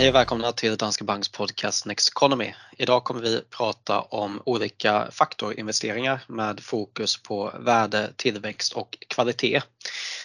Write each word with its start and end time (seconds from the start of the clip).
Hej 0.00 0.08
och 0.08 0.14
välkomna 0.14 0.52
till 0.52 0.76
Danske 0.76 1.04
Banks 1.04 1.28
podcast 1.28 1.86
Next 1.86 2.08
Economy. 2.08 2.54
Idag 2.76 3.04
kommer 3.04 3.20
vi 3.20 3.42
prata 3.56 4.00
om 4.00 4.42
olika 4.46 5.08
faktorinvesteringar 5.10 6.20
med 6.28 6.60
fokus 6.60 7.22
på 7.22 7.52
värde, 7.60 8.12
tillväxt 8.16 8.72
och 8.72 8.98
kvalitet. 9.08 9.60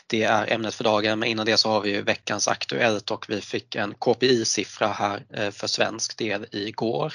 Det 0.08 0.24
är 0.24 0.52
ämnet 0.52 0.76
för 0.76 0.84
dagen 0.84 1.20
men 1.20 1.30
innan 1.30 1.46
det 1.46 1.58
så 1.58 1.70
har 1.70 1.82
vi 1.82 2.02
veckans 2.02 2.48
Aktuellt 2.48 3.12
och 3.12 3.26
vi 3.30 3.42
fick 3.42 3.76
en 3.76 3.94
KPI-siffra 3.94 4.88
här 4.88 5.26
eh, 5.34 5.52
för 5.52 5.68
svensk 5.68 6.18
del 6.18 6.46
igår 6.52 7.14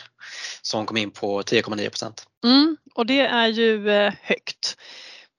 som 0.62 0.86
kom 0.86 0.96
in 0.96 1.10
på 1.10 1.42
10,9 1.42 2.24
mm, 2.44 2.76
Och 2.94 3.06
det 3.06 3.20
är 3.20 3.48
ju 3.48 3.90
eh, 3.90 4.12
högt. 4.22 4.76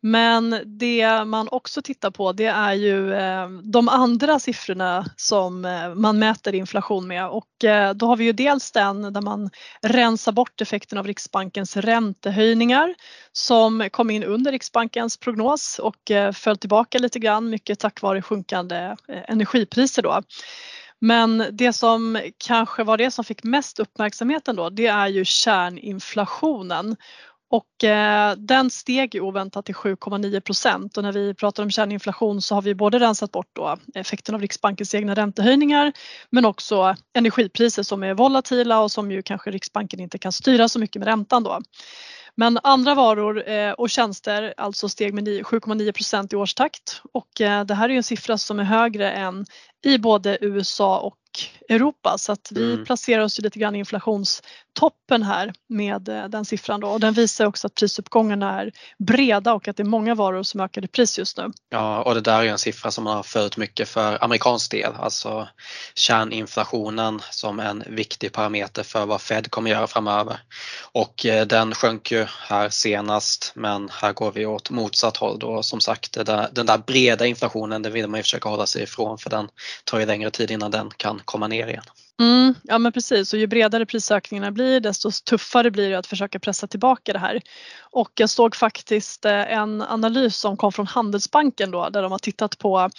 Men 0.03 0.61
det 0.65 1.25
man 1.25 1.47
också 1.51 1.81
tittar 1.81 2.11
på 2.11 2.31
det 2.31 2.45
är 2.45 2.73
ju 2.73 3.13
eh, 3.13 3.49
de 3.49 3.89
andra 3.89 4.39
siffrorna 4.39 5.05
som 5.15 5.65
eh, 5.65 5.95
man 5.95 6.19
mäter 6.19 6.55
inflation 6.55 7.07
med 7.07 7.27
och 7.27 7.63
eh, 7.63 7.93
då 7.93 8.05
har 8.05 8.15
vi 8.15 8.23
ju 8.23 8.31
dels 8.31 8.71
den 8.71 9.13
där 9.13 9.21
man 9.21 9.49
rensar 9.81 10.31
bort 10.31 10.61
effekten 10.61 10.97
av 10.97 11.07
Riksbankens 11.07 11.77
räntehöjningar 11.77 12.95
som 13.31 13.89
kom 13.91 14.09
in 14.09 14.23
under 14.23 14.51
Riksbankens 14.51 15.17
prognos 15.17 15.79
och 15.79 16.11
föll 16.33 16.57
tillbaka 16.57 16.97
lite 16.97 17.19
grann 17.19 17.49
mycket 17.49 17.79
tack 17.79 18.01
vare 18.01 18.21
sjunkande 18.21 18.95
energipriser 19.27 20.01
då. 20.01 20.21
Men 20.99 21.45
det 21.51 21.73
som 21.73 22.21
kanske 22.37 22.83
var 22.83 22.97
det 22.97 23.11
som 23.11 23.25
fick 23.25 23.43
mest 23.43 23.79
uppmärksamheten 23.79 24.55
då 24.55 24.69
det 24.69 24.87
är 24.87 25.07
ju 25.07 25.25
kärninflationen 25.25 26.95
och 27.51 27.83
eh, 27.83 28.35
den 28.37 28.69
steg 28.69 29.15
ju 29.15 29.21
oväntat 29.21 29.65
till 29.65 29.75
7,9 29.75 30.39
procent 30.39 30.97
och 30.97 31.03
när 31.03 31.11
vi 31.11 31.33
pratar 31.33 31.63
om 31.63 31.71
kärninflation 31.71 32.41
så 32.41 32.55
har 32.55 32.61
vi 32.61 32.75
både 32.75 32.99
rensat 32.99 33.31
bort 33.31 33.49
då 33.53 33.77
effekten 33.95 34.35
av 34.35 34.41
Riksbankens 34.41 34.95
egna 34.95 35.15
räntehöjningar 35.15 35.93
men 36.29 36.45
också 36.45 36.95
energipriser 37.13 37.83
som 37.83 38.03
är 38.03 38.13
volatila 38.13 38.79
och 38.79 38.91
som 38.91 39.11
ju 39.11 39.21
kanske 39.21 39.51
Riksbanken 39.51 39.99
inte 39.99 40.17
kan 40.17 40.31
styra 40.31 40.69
så 40.69 40.79
mycket 40.79 40.99
med 40.99 41.07
räntan 41.07 41.43
då. 41.43 41.59
Men 42.35 42.59
andra 42.63 42.95
varor 42.95 43.49
eh, 43.49 43.71
och 43.71 43.89
tjänster 43.89 44.53
alltså 44.57 44.89
steg 44.89 45.13
med 45.13 45.27
7,9 45.27 45.91
procent 45.91 46.33
i 46.33 46.35
årstakt 46.35 47.01
och 47.13 47.41
eh, 47.41 47.65
det 47.65 47.73
här 47.73 47.89
är 47.89 47.93
en 47.93 48.03
siffra 48.03 48.37
som 48.37 48.59
är 48.59 48.63
högre 48.63 49.11
än 49.11 49.45
i 49.85 49.97
både 49.97 50.37
USA 50.41 50.99
och 50.99 51.15
Europa 51.69 52.17
så 52.17 52.31
att 52.31 52.51
vi 52.51 52.73
mm. 52.73 52.85
placerar 52.85 53.23
oss 53.23 53.39
lite 53.39 53.59
grann 53.59 53.75
i 53.75 53.79
inflationstoppen 53.79 55.23
här 55.23 55.53
med 55.69 56.09
eh, 56.09 56.25
den 56.25 56.45
siffran 56.45 56.79
då 56.79 56.87
och 56.87 56.99
den 56.99 57.13
visar 57.13 57.45
också 57.45 57.67
att 57.67 57.75
prisuppgångarna 57.75 58.61
är 58.61 58.71
breda 58.99 59.53
och 59.53 59.67
att 59.67 59.77
det 59.77 59.83
är 59.83 59.87
många 59.87 60.15
varor 60.15 60.43
som 60.43 60.59
ökar 60.59 60.85
i 60.85 60.87
pris 60.87 61.19
just 61.19 61.37
nu. 61.37 61.51
Ja 61.69 62.03
och 62.03 62.15
det 62.15 62.21
där 62.21 62.43
är 62.43 62.45
en 62.45 62.57
siffra 62.57 62.91
som 62.91 63.03
man 63.03 63.15
har 63.15 63.23
följt 63.23 63.57
mycket 63.57 63.89
för 63.89 64.23
amerikansk 64.23 64.71
del, 64.71 64.93
alltså 64.99 65.47
kärninflationen 65.95 67.21
som 67.31 67.59
en 67.59 67.83
viktig 67.87 68.31
parameter 68.31 68.83
för 68.83 69.05
vad 69.05 69.21
Fed 69.21 69.51
kommer 69.51 69.71
göra 69.71 69.87
framöver. 69.87 70.39
Och 70.91 71.25
eh, 71.25 71.47
den 71.47 71.73
sjönk 71.73 72.11
ju 72.11 72.25
här 72.47 72.69
senast 72.69 73.51
men 73.55 73.89
här 73.91 74.13
går 74.13 74.31
vi 74.31 74.45
åt 74.45 74.69
motsatt 74.69 75.17
håll 75.17 75.39
då 75.39 75.63
som 75.63 75.79
sagt 75.79 76.13
den 76.51 76.65
där 76.65 76.77
breda 76.77 77.25
inflationen 77.25 77.81
den 77.81 77.93
vill 77.93 78.07
man 78.07 78.17
ju 78.17 78.23
försöka 78.23 78.49
hålla 78.49 78.65
sig 78.65 78.83
ifrån 78.83 79.17
för 79.17 79.29
den 79.29 79.49
tar 79.83 79.99
ju 79.99 80.05
längre 80.05 80.31
tid 80.31 80.51
innan 80.51 80.71
den 80.71 80.89
kan 80.97 81.20
komma 81.25 81.47
ner 81.47 81.67
igen. 81.67 81.83
Mm, 82.21 82.55
ja 82.63 82.77
men 82.77 82.91
precis 82.91 83.33
och 83.33 83.39
ju 83.39 83.47
bredare 83.47 83.85
prisökningarna 83.85 84.51
blir 84.51 84.79
desto 84.79 85.11
tuffare 85.11 85.71
blir 85.71 85.89
det 85.89 85.97
att 85.97 86.07
försöka 86.07 86.39
pressa 86.39 86.67
tillbaka 86.67 87.13
det 87.13 87.19
här. 87.19 87.41
Och 87.91 88.11
jag 88.15 88.29
såg 88.29 88.55
faktiskt 88.55 89.25
eh, 89.25 89.53
en 89.53 89.81
analys 89.81 90.35
som 90.35 90.57
kom 90.57 90.71
från 90.71 90.87
Handelsbanken 90.87 91.71
då 91.71 91.89
där 91.89 92.01
de 92.01 92.11
har 92.11 92.19
tittat 92.19 92.57
på 92.57 92.89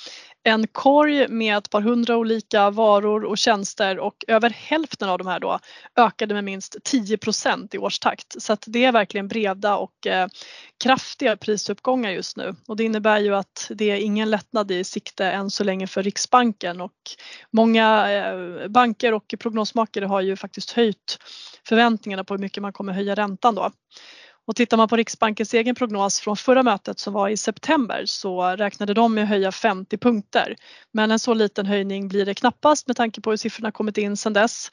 en 0.44 0.66
korg 0.66 1.28
med 1.28 1.58
ett 1.58 1.70
par 1.70 1.80
hundra 1.80 2.16
olika 2.16 2.70
varor 2.70 3.24
och 3.24 3.38
tjänster 3.38 3.98
och 3.98 4.24
över 4.28 4.50
hälften 4.50 5.08
av 5.08 5.18
de 5.18 5.26
här 5.26 5.40
då 5.40 5.58
ökade 5.96 6.34
med 6.34 6.44
minst 6.44 6.76
10% 6.84 7.74
i 7.74 7.78
årstakt. 7.78 8.42
Så 8.42 8.52
att 8.52 8.64
det 8.66 8.84
är 8.84 8.92
verkligen 8.92 9.28
breda 9.28 9.76
och 9.76 10.06
eh, 10.06 10.28
kraftiga 10.82 11.36
prisuppgångar 11.36 12.10
just 12.10 12.36
nu 12.36 12.54
och 12.68 12.76
det 12.76 12.84
innebär 12.84 13.18
ju 13.18 13.34
att 13.34 13.70
det 13.70 13.90
är 13.90 13.96
ingen 13.96 14.30
lättnad 14.30 14.70
i 14.70 14.84
sikte 14.84 15.26
än 15.26 15.50
så 15.50 15.64
länge 15.64 15.86
för 15.86 16.02
Riksbanken 16.02 16.80
och 16.80 16.92
många 17.50 18.12
eh, 18.12 18.68
banker 18.68 19.14
och 19.14 19.34
prognosmakare 19.38 20.04
har 20.04 20.20
ju 20.20 20.36
faktiskt 20.36 20.70
höjt 20.70 21.18
förväntningarna 21.68 22.24
på 22.24 22.34
hur 22.34 22.38
mycket 22.38 22.62
man 22.62 22.72
kommer 22.72 22.92
höja 22.92 23.14
räntan 23.14 23.54
då. 23.54 23.70
Och 24.46 24.56
tittar 24.56 24.76
man 24.76 24.88
på 24.88 24.96
Riksbankens 24.96 25.54
egen 25.54 25.74
prognos 25.74 26.20
från 26.20 26.36
förra 26.36 26.62
mötet 26.62 26.98
som 26.98 27.12
var 27.12 27.28
i 27.28 27.36
september 27.36 28.02
så 28.06 28.42
räknade 28.42 28.94
de 28.94 29.14
med 29.14 29.24
att 29.24 29.30
höja 29.30 29.52
50 29.52 29.98
punkter. 29.98 30.56
Men 30.92 31.10
en 31.10 31.18
så 31.18 31.34
liten 31.34 31.66
höjning 31.66 32.08
blir 32.08 32.26
det 32.26 32.34
knappast 32.34 32.86
med 32.86 32.96
tanke 32.96 33.20
på 33.20 33.30
hur 33.30 33.36
siffrorna 33.36 33.72
kommit 33.72 33.98
in 33.98 34.16
sedan 34.16 34.32
dess. 34.32 34.70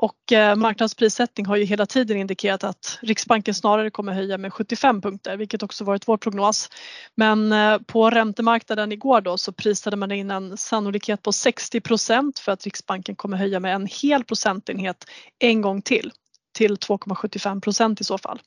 Och 0.00 0.32
eh, 0.32 0.56
marknadsprissättning 0.56 1.46
har 1.46 1.56
ju 1.56 1.64
hela 1.64 1.86
tiden 1.86 2.16
indikerat 2.16 2.64
att 2.64 2.98
Riksbanken 3.02 3.54
snarare 3.54 3.90
kommer 3.90 4.12
höja 4.12 4.38
med 4.38 4.52
75 4.52 5.00
punkter, 5.00 5.36
vilket 5.36 5.62
också 5.62 5.84
varit 5.84 6.08
vår 6.08 6.16
prognos. 6.16 6.68
Men 7.14 7.52
eh, 7.52 7.78
på 7.78 8.10
räntemarknaden 8.10 8.92
igår 8.92 9.20
då 9.20 9.38
så 9.38 9.52
prisade 9.52 9.96
man 9.96 10.12
in 10.12 10.30
en 10.30 10.56
sannolikhet 10.56 11.22
på 11.22 11.32
60 11.32 11.80
procent 11.80 12.38
för 12.38 12.52
att 12.52 12.64
Riksbanken 12.64 13.16
kommer 13.16 13.36
höja 13.36 13.60
med 13.60 13.74
en 13.74 13.86
hel 14.02 14.24
procentenhet 14.24 15.04
en 15.38 15.60
gång 15.60 15.82
till 15.82 16.12
till 16.58 16.76
2,75 16.76 17.60
procent 17.60 18.00
i 18.00 18.04
så 18.04 18.18
fall. 18.18 18.40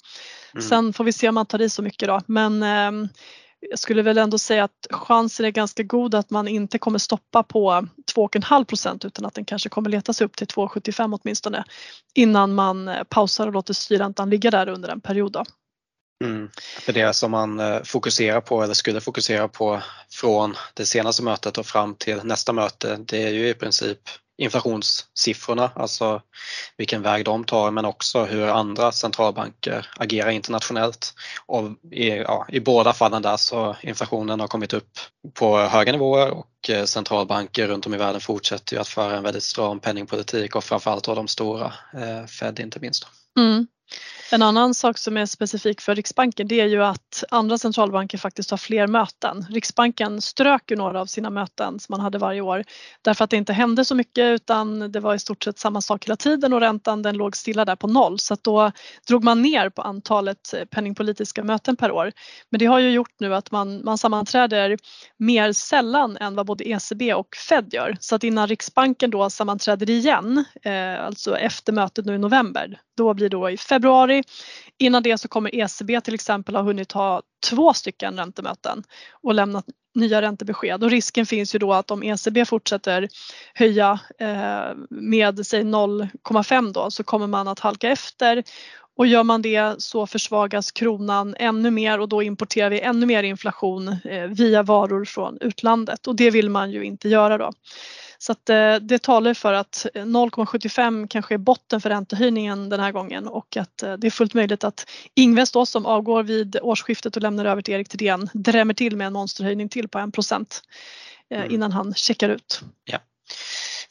Mm. 0.54 0.64
Sen 0.64 0.94
får 0.94 1.04
vi 1.04 1.14
se 1.14 1.30
om 1.30 1.36
man 1.36 1.46
tar 1.46 1.62
i 1.62 1.70
så 1.70 1.82
mycket 1.82 2.08
då 2.08 2.22
men 2.26 2.64
eh, 2.64 3.10
jag 3.70 3.80
skulle 3.80 4.02
väl 4.02 4.18
ändå 4.18 4.38
säga 4.38 4.64
att 4.64 4.88
chansen 4.90 5.46
är 5.46 5.50
ganska 5.50 5.84
god 5.84 6.16
att 6.16 6.30
man 6.30 6.48
inte 6.48 6.78
kommer 6.78 7.00
stoppa 7.00 7.44
på 7.44 7.88
2,5 8.16 8.66
procent 8.66 9.06
utan 9.06 9.26
att 9.26 9.34
den 9.34 9.46
kanske 9.46 9.70
kommer 9.70 9.90
leta 9.90 10.14
sig 10.14 10.26
upp 10.26 10.36
till 10.36 10.48
2,75 10.48 11.20
åtminstone 11.22 11.64
innan 12.14 12.54
man 12.54 12.88
eh, 12.88 13.04
pausar 13.04 13.48
och 13.48 13.54
låter 13.54 13.74
styrräntan 13.74 14.30
ligga 14.30 14.52
där 14.52 14.70
under 14.70 14.90
en 14.90 15.02
period. 15.02 15.32
Då. 15.32 15.44
Mm. 16.24 16.50
För 16.80 16.94
det 16.94 17.14
som 17.14 17.32
man 17.32 17.60
eh, 17.60 17.84
fokuserar 17.84 18.42
på 18.42 18.64
eller 18.64 18.74
skulle 18.74 19.02
fokusera 19.02 19.48
på 19.48 19.82
från 20.10 20.56
det 20.74 20.86
senaste 20.86 21.24
mötet 21.24 21.58
och 21.58 21.66
fram 21.66 21.96
till 21.96 22.20
nästa 22.24 22.54
möte 22.54 22.98
det 23.06 23.24
är 23.24 23.30
ju 23.30 23.50
i 23.50 23.54
princip 23.54 24.00
inflationssiffrorna, 24.42 25.72
alltså 25.76 26.22
vilken 26.78 27.02
väg 27.02 27.26
de 27.26 27.44
tar 27.44 27.72
men 27.72 27.86
också 27.86 28.26
hur 28.26 28.48
andra 28.48 28.92
centralbanker 28.92 29.88
agerar 29.98 30.30
internationellt. 30.30 31.14
Och 31.46 31.64
i, 31.92 32.10
ja, 32.10 32.46
i 32.50 32.60
båda 32.60 32.94
fallen 32.94 33.22
där 33.22 33.38
så 33.38 33.76
inflationen 33.82 34.40
har 34.40 34.48
kommit 34.48 34.74
upp 34.74 34.90
på 35.34 35.58
höga 35.58 35.92
nivåer 35.92 36.32
och 36.32 36.70
eh, 36.70 36.84
centralbanker 36.84 37.68
runt 37.68 37.86
om 37.86 37.94
i 37.94 37.98
världen 37.98 38.22
fortsätter 38.22 38.76
ju 38.76 38.82
att 38.82 38.88
föra 38.88 39.18
en 39.18 39.24
väldigt 39.24 39.44
stram 39.44 39.80
penningpolitik 39.80 40.56
och 40.56 40.64
framförallt 40.64 41.04
då 41.04 41.16
de 41.16 41.28
stora, 41.28 41.74
eh, 41.94 42.26
Fed 42.26 42.60
inte 42.60 42.80
minst. 42.80 43.08
Mm. 43.40 43.68
En 44.34 44.42
annan 44.42 44.74
sak 44.74 44.98
som 44.98 45.18
är 45.18 45.26
specifik 45.26 45.82
för 45.82 45.96
Riksbanken 45.96 46.48
det 46.48 46.60
är 46.60 46.66
ju 46.66 46.84
att 46.84 47.24
andra 47.30 47.58
centralbanker 47.58 48.18
faktiskt 48.18 48.52
har 48.52 48.58
fler 48.58 48.88
möten. 48.88 49.46
Riksbanken 49.50 50.22
strök 50.22 50.72
ju 50.72 50.78
några 50.78 51.02
av 51.02 51.06
sina 51.06 51.30
möten 51.30 51.80
som 51.80 51.94
man 51.94 52.02
hade 52.02 52.18
varje 52.18 52.42
år 52.42 52.64
därför 53.02 53.24
att 53.24 53.30
det 53.30 53.38
inte 53.38 53.54
hände 53.54 53.86
så 53.86 53.96
mycket 53.96 54.24
utan 54.24 54.92
det 54.92 55.00
var 55.00 55.16
i 55.16 55.20
stort 55.20 55.44
sett 55.44 55.60
samma 55.60 55.82
sak 55.82 56.06
hela 56.06 56.16
tiden 56.16 56.54
och 56.54 56.60
räntan 56.60 57.02
den 57.02 57.18
låg 57.18 57.38
stilla 57.38 57.66
där 57.66 57.76
på 57.76 57.88
noll 57.88 58.20
så 58.20 58.34
att 58.34 58.44
då 58.44 58.72
drog 59.08 59.24
man 59.24 59.42
ner 59.42 59.70
på 59.70 59.82
antalet 59.82 60.54
eh, 60.54 60.66
penningpolitiska 60.66 61.44
möten 61.44 61.76
per 61.76 61.92
år. 61.92 62.12
Men 62.50 62.60
det 62.60 62.66
har 62.66 62.80
ju 62.80 62.92
gjort 62.92 63.16
nu 63.20 63.36
att 63.36 63.52
man, 63.52 63.86
man 63.86 63.98
sammanträder 63.98 64.78
mer 65.18 65.54
sällan 65.54 66.18
än 66.18 66.36
vad 66.36 66.46
både 66.46 66.70
ECB 66.70 67.14
och 67.14 67.36
Fed 67.50 67.74
gör 67.74 67.98
så 68.00 68.16
att 68.16 68.24
innan 68.24 68.48
Riksbanken 68.48 69.10
då 69.10 69.30
sammanträder 69.30 69.90
igen, 69.90 70.46
eh, 70.64 71.06
alltså 71.06 71.38
efter 71.38 71.74
mötet 71.74 72.06
nu 72.06 72.16
i 72.16 72.18
november, 72.18 72.80
då 72.98 73.14
blir 73.14 73.30
då 73.30 73.50
i 73.50 73.58
februari. 73.58 73.81
Innan 74.78 75.04
det 75.04 75.18
så 75.18 75.28
kommer 75.28 75.56
ECB 75.56 76.02
till 76.02 76.14
exempel 76.14 76.56
ha 76.56 76.62
hunnit 76.62 76.92
ha 76.92 77.22
två 77.50 77.74
stycken 77.74 78.18
räntemöten 78.18 78.84
och 79.24 79.34
lämnat 79.34 79.66
nya 79.96 80.22
räntebesked. 80.22 80.84
Och 80.84 80.90
risken 80.90 81.26
finns 81.26 81.56
ju 81.56 81.60
då 81.60 81.74
att 81.74 81.92
om 81.92 82.04
ECB 82.04 82.46
fortsätter 82.46 83.08
höja 83.54 84.00
eh, 84.20 84.76
med 84.90 85.46
säg 85.48 85.64
0,5 85.64 86.74
då 86.74 86.92
så 86.92 87.04
kommer 87.04 87.28
man 87.28 87.48
att 87.48 87.60
halka 87.60 87.90
efter. 87.90 88.44
Och 88.98 89.08
gör 89.08 89.24
man 89.24 89.42
det 89.42 89.82
så 89.82 90.08
försvagas 90.08 90.72
kronan 90.72 91.36
ännu 91.40 91.72
mer 91.72 92.00
och 92.00 92.10
då 92.10 92.24
importerar 92.24 92.70
vi 92.70 92.80
ännu 92.80 93.06
mer 93.06 93.24
inflation 93.24 93.88
eh, 93.88 94.28
via 94.28 94.64
varor 94.64 95.06
från 95.06 95.38
utlandet. 95.42 96.08
Och 96.08 96.16
det 96.16 96.32
vill 96.32 96.50
man 96.50 96.72
ju 96.72 96.84
inte 96.84 97.10
göra 97.10 97.38
då. 97.38 97.52
Så 98.22 98.32
att 98.32 98.50
eh, 98.50 98.76
det 98.76 99.02
talar 99.02 99.34
för 99.34 99.54
att 99.54 99.86
0,75 99.94 101.08
kanske 101.08 101.34
är 101.34 101.38
botten 101.38 101.82
för 101.82 101.90
räntehöjningen 101.90 102.70
den 102.70 102.80
här 102.80 102.92
gången 102.92 103.28
och 103.28 103.58
att 103.58 103.84
eh, 103.84 103.94
det 103.94 104.08
är 104.08 104.12
fullt 104.12 104.34
möjligt 104.34 104.64
att 104.64 104.90
Ingves 105.16 105.52
då 105.52 105.66
som 105.66 105.86
avgår 105.86 106.24
vid 106.24 106.58
årsskiftet 106.62 107.16
och 107.16 107.22
lämnar 107.22 107.46
över 107.46 107.62
till 107.62 107.74
Erik 107.74 107.90
Thedéen 107.90 108.30
drämmer 108.34 108.74
till 108.74 108.96
med 108.96 109.08
en 109.08 109.14
monsterhöjning 109.14 109.70
till 109.70 109.88
på 109.88 110.00
1 110.00 110.14
procent 110.14 110.62
mm. 111.30 111.52
innan 111.52 111.72
han 111.72 111.94
checkar 111.94 112.30
ut. 112.30 112.62
Ja. 112.84 112.98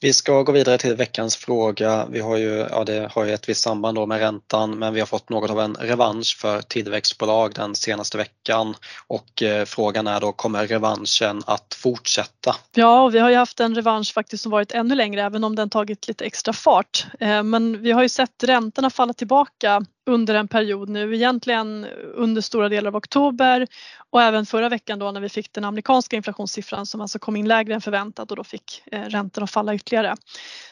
Vi 0.02 0.12
ska 0.12 0.42
gå 0.42 0.52
vidare 0.52 0.78
till 0.78 0.94
veckans 0.94 1.36
fråga. 1.36 2.06
Vi 2.10 2.20
har 2.20 2.36
ju, 2.36 2.66
ja 2.70 2.84
det 2.84 3.10
har 3.12 3.24
ju 3.24 3.32
ett 3.32 3.48
visst 3.48 3.62
samband 3.62 3.96
då 3.96 4.06
med 4.06 4.18
räntan 4.18 4.78
men 4.78 4.94
vi 4.94 5.00
har 5.00 5.06
fått 5.06 5.28
något 5.28 5.50
av 5.50 5.60
en 5.60 5.74
revansch 5.74 6.36
för 6.40 6.62
tillväxtbolag 6.62 7.54
den 7.54 7.74
senaste 7.74 8.18
veckan 8.18 8.74
och 9.06 9.42
eh, 9.42 9.64
frågan 9.64 10.06
är 10.06 10.20
då 10.20 10.32
kommer 10.32 10.66
revanschen 10.66 11.42
att 11.46 11.74
fortsätta? 11.74 12.56
Ja, 12.74 13.08
vi 13.08 13.18
har 13.18 13.30
ju 13.30 13.36
haft 13.36 13.60
en 13.60 13.74
revansch 13.74 14.12
faktiskt 14.14 14.42
som 14.42 14.52
varit 14.52 14.72
ännu 14.72 14.94
längre 14.94 15.22
även 15.22 15.44
om 15.44 15.56
den 15.56 15.70
tagit 15.70 16.08
lite 16.08 16.24
extra 16.24 16.52
fart. 16.52 17.06
Eh, 17.20 17.42
men 17.42 17.82
vi 17.82 17.92
har 17.92 18.02
ju 18.02 18.08
sett 18.08 18.44
räntorna 18.44 18.90
falla 18.90 19.12
tillbaka 19.12 19.84
under 20.10 20.34
en 20.34 20.48
period 20.48 20.88
nu, 20.88 21.14
egentligen 21.14 21.86
under 22.14 22.40
stora 22.40 22.68
delar 22.68 22.88
av 22.88 22.96
oktober 22.96 23.66
och 24.10 24.22
även 24.22 24.46
förra 24.46 24.68
veckan 24.68 24.98
då 24.98 25.10
när 25.10 25.20
vi 25.20 25.28
fick 25.28 25.52
den 25.52 25.64
amerikanska 25.64 26.16
inflationssiffran 26.16 26.86
som 26.86 27.00
alltså 27.00 27.18
kom 27.18 27.36
in 27.36 27.48
lägre 27.48 27.74
än 27.74 27.80
förväntat 27.80 28.30
och 28.30 28.36
då 28.36 28.44
fick 28.44 28.82
eh, 28.92 29.02
räntorna 29.02 29.46
falla 29.46 29.74
ytterligare. 29.74 30.16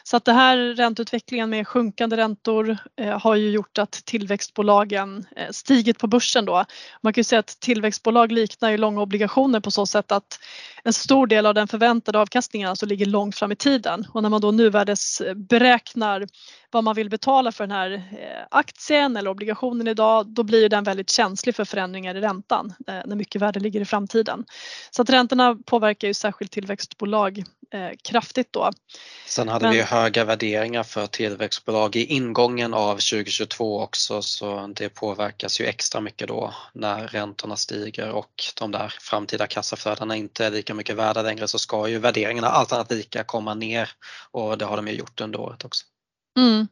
Så 0.03 0.17
att 0.17 0.25
det 0.25 0.33
här 0.33 0.57
ränteutvecklingen 0.57 1.49
med 1.49 1.67
sjunkande 1.67 2.17
räntor 2.17 2.77
eh, 3.01 3.19
har 3.19 3.35
ju 3.35 3.49
gjort 3.49 3.77
att 3.77 3.91
tillväxtbolagen 3.91 5.25
eh, 5.35 5.49
stigit 5.51 5.99
på 5.99 6.07
börsen 6.07 6.45
då. 6.45 6.65
Man 7.01 7.13
kan 7.13 7.19
ju 7.19 7.23
säga 7.23 7.39
att 7.39 7.59
tillväxtbolag 7.59 8.31
liknar 8.31 8.71
ju 8.71 8.77
långa 8.77 9.01
obligationer 9.01 9.59
på 9.59 9.71
så 9.71 9.85
sätt 9.85 10.11
att 10.11 10.39
en 10.83 10.93
stor 10.93 11.27
del 11.27 11.45
av 11.45 11.53
den 11.53 11.67
förväntade 11.67 12.19
avkastningen 12.19 12.69
alltså 12.69 12.85
ligger 12.85 13.05
långt 13.05 13.35
fram 13.35 13.51
i 13.51 13.55
tiden 13.55 14.05
och 14.13 14.21
när 14.21 14.29
man 14.29 14.41
då 14.41 14.51
nuvärdesberäknar 14.51 16.21
eh, 16.21 16.27
vad 16.71 16.83
man 16.83 16.95
vill 16.95 17.09
betala 17.09 17.51
för 17.51 17.63
den 17.63 17.71
här 17.71 17.91
eh, 17.91 18.45
aktien 18.51 19.17
eller 19.17 19.28
obligationen 19.29 19.87
idag, 19.87 20.27
då 20.27 20.43
blir 20.43 20.69
den 20.69 20.83
väldigt 20.83 21.09
känslig 21.09 21.55
för 21.55 21.65
förändringar 21.65 22.15
i 22.15 22.21
räntan 22.21 22.73
när 22.87 23.15
mycket 23.15 23.41
värde 23.41 23.59
ligger 23.59 23.81
i 23.81 23.85
framtiden. 23.85 24.45
Så 24.91 25.01
att 25.01 25.09
räntorna 25.09 25.57
påverkar 25.65 26.07
ju 26.07 26.13
särskilt 26.13 26.51
tillväxtbolag 26.51 27.43
eh, 27.73 27.89
kraftigt 28.03 28.53
då. 28.53 28.71
Sen 29.27 29.47
hade 29.47 29.65
Men, 29.65 29.73
vi 29.73 29.81
höga 29.81 30.25
värderingar 30.25 30.83
för 30.83 31.07
tillväxtbolag 31.07 31.95
i 31.95 32.05
ingången 32.05 32.73
av 32.73 32.91
2022 32.93 33.81
också 33.81 34.21
så 34.21 34.73
det 34.75 34.89
påverkas 34.89 35.61
ju 35.61 35.65
extra 35.65 36.01
mycket 36.01 36.27
då 36.27 36.53
när 36.73 37.07
räntorna 37.07 37.55
stiger 37.55 38.09
och 38.09 38.43
de 38.59 38.71
där 38.71 38.93
framtida 38.99 39.47
kassaflödena 39.47 40.15
inte 40.15 40.45
är 40.45 40.51
lika 40.51 40.73
mycket 40.73 40.95
värda 40.95 41.21
längre 41.21 41.47
så 41.47 41.59
ska 41.59 41.87
ju 41.87 41.99
värderingarna 41.99 42.47
allt 42.47 42.71
annat 42.71 42.91
lika 42.91 43.23
komma 43.23 43.53
ner 43.53 43.89
och 44.31 44.57
det 44.57 44.65
har 44.65 44.75
de 44.75 44.87
ju 44.87 44.93
gjort 44.93 45.21
under 45.21 45.39
året 45.39 45.65
också. 45.65 45.85
Mm. 46.37 46.67